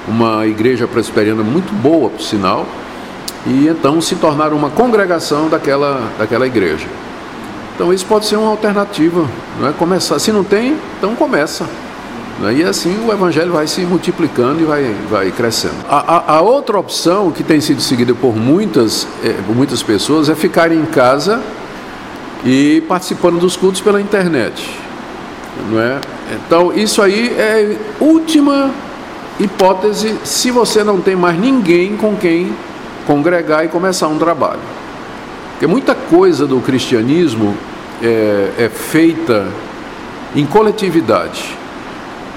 [0.09, 2.67] uma igreja presbiteriana muito boa, por sinal,
[3.47, 6.87] e então se tornaram uma congregação daquela, daquela igreja.
[7.75, 9.29] Então isso pode ser uma alternativa,
[9.61, 9.73] não é?
[9.73, 11.67] Começar, se não tem, então começa.
[12.43, 12.53] É?
[12.53, 15.75] E assim o evangelho vai se multiplicando e vai, vai crescendo.
[15.89, 20.29] A, a, a outra opção que tem sido seguida por muitas, é, por muitas pessoas
[20.29, 21.41] é ficarem em casa
[22.45, 24.79] e participando dos cultos pela internet.
[25.71, 26.01] Não é?
[26.35, 28.71] Então isso aí é última
[29.39, 32.53] hipótese se você não tem mais ninguém com quem
[33.07, 34.61] congregar e começar um trabalho.
[35.53, 37.55] Porque muita coisa do cristianismo
[38.03, 39.47] é, é feita
[40.35, 41.64] em coletividade.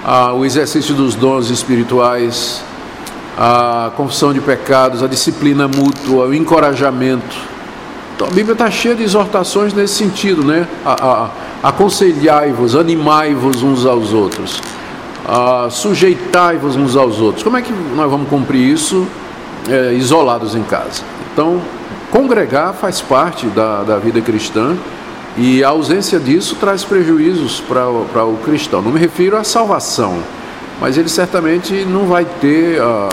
[0.04, 2.64] Ah, o exercício dos dons espirituais,
[3.38, 7.36] a confissão de pecados, a disciplina mútua, o encorajamento.
[8.16, 10.68] Então a Bíblia está cheia de exortações nesse sentido, né?
[11.62, 14.60] Aconselhai-vos, animai-vos uns aos outros,
[15.70, 17.44] sujeitai-vos uns aos outros.
[17.44, 19.06] Como é que nós vamos cumprir isso
[19.70, 21.02] é, isolados em casa.
[21.34, 21.62] Então,
[22.12, 24.76] congregar faz parte da, da vida cristã
[25.38, 28.82] e a ausência disso traz prejuízos para o cristão.
[28.82, 30.18] Não me refiro à salvação,
[30.82, 33.10] mas ele certamente não vai ter uh,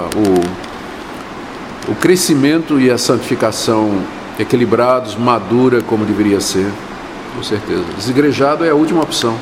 [1.88, 4.02] o, o crescimento e a santificação
[4.38, 6.66] equilibrados, madura como deveria ser,
[7.36, 7.84] com certeza.
[7.96, 9.38] Desigrejado é a última opção.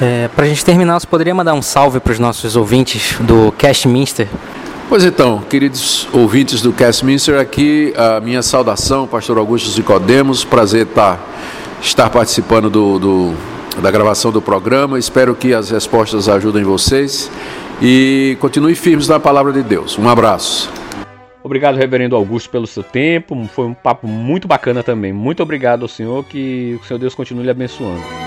[0.00, 3.52] É, para a gente terminar, você poderia mandar um salve para os nossos ouvintes do
[3.52, 4.28] Cashminster?
[4.88, 11.18] Pois então, queridos ouvintes do Castminster, aqui a minha saudação, pastor Augusto Zicodemos, prazer estar,
[11.80, 13.34] estar participando do, do,
[13.80, 17.30] da gravação do programa, espero que as respostas ajudem vocês
[17.80, 19.98] e continue firmes na palavra de Deus.
[19.98, 20.70] Um abraço.
[21.42, 25.12] Obrigado, reverendo Augusto, pelo seu tempo, foi um papo muito bacana também.
[25.12, 28.21] Muito obrigado ao senhor, que o Senhor Deus continue lhe abençoando.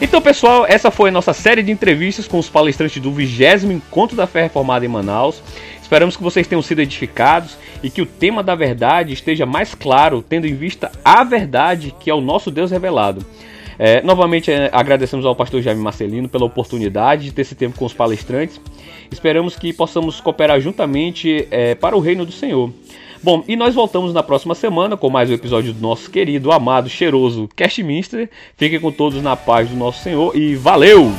[0.00, 4.14] Então, pessoal, essa foi a nossa série de entrevistas com os palestrantes do 20 Encontro
[4.14, 5.42] da Fé Reformada em Manaus.
[5.80, 10.22] Esperamos que vocês tenham sido edificados e que o tema da verdade esteja mais claro,
[10.22, 13.24] tendo em vista a verdade que é o nosso Deus revelado.
[13.78, 17.86] É, novamente é, agradecemos ao pastor Jaime Marcelino pela oportunidade de ter esse tempo com
[17.86, 18.60] os palestrantes.
[19.10, 22.70] Esperamos que possamos cooperar juntamente é, para o reino do Senhor.
[23.26, 26.88] Bom, e nós voltamos na próxima semana com mais um episódio do nosso querido, amado,
[26.88, 28.30] cheiroso Castminster.
[28.56, 31.10] Fiquem com todos na paz do nosso Senhor e valeu!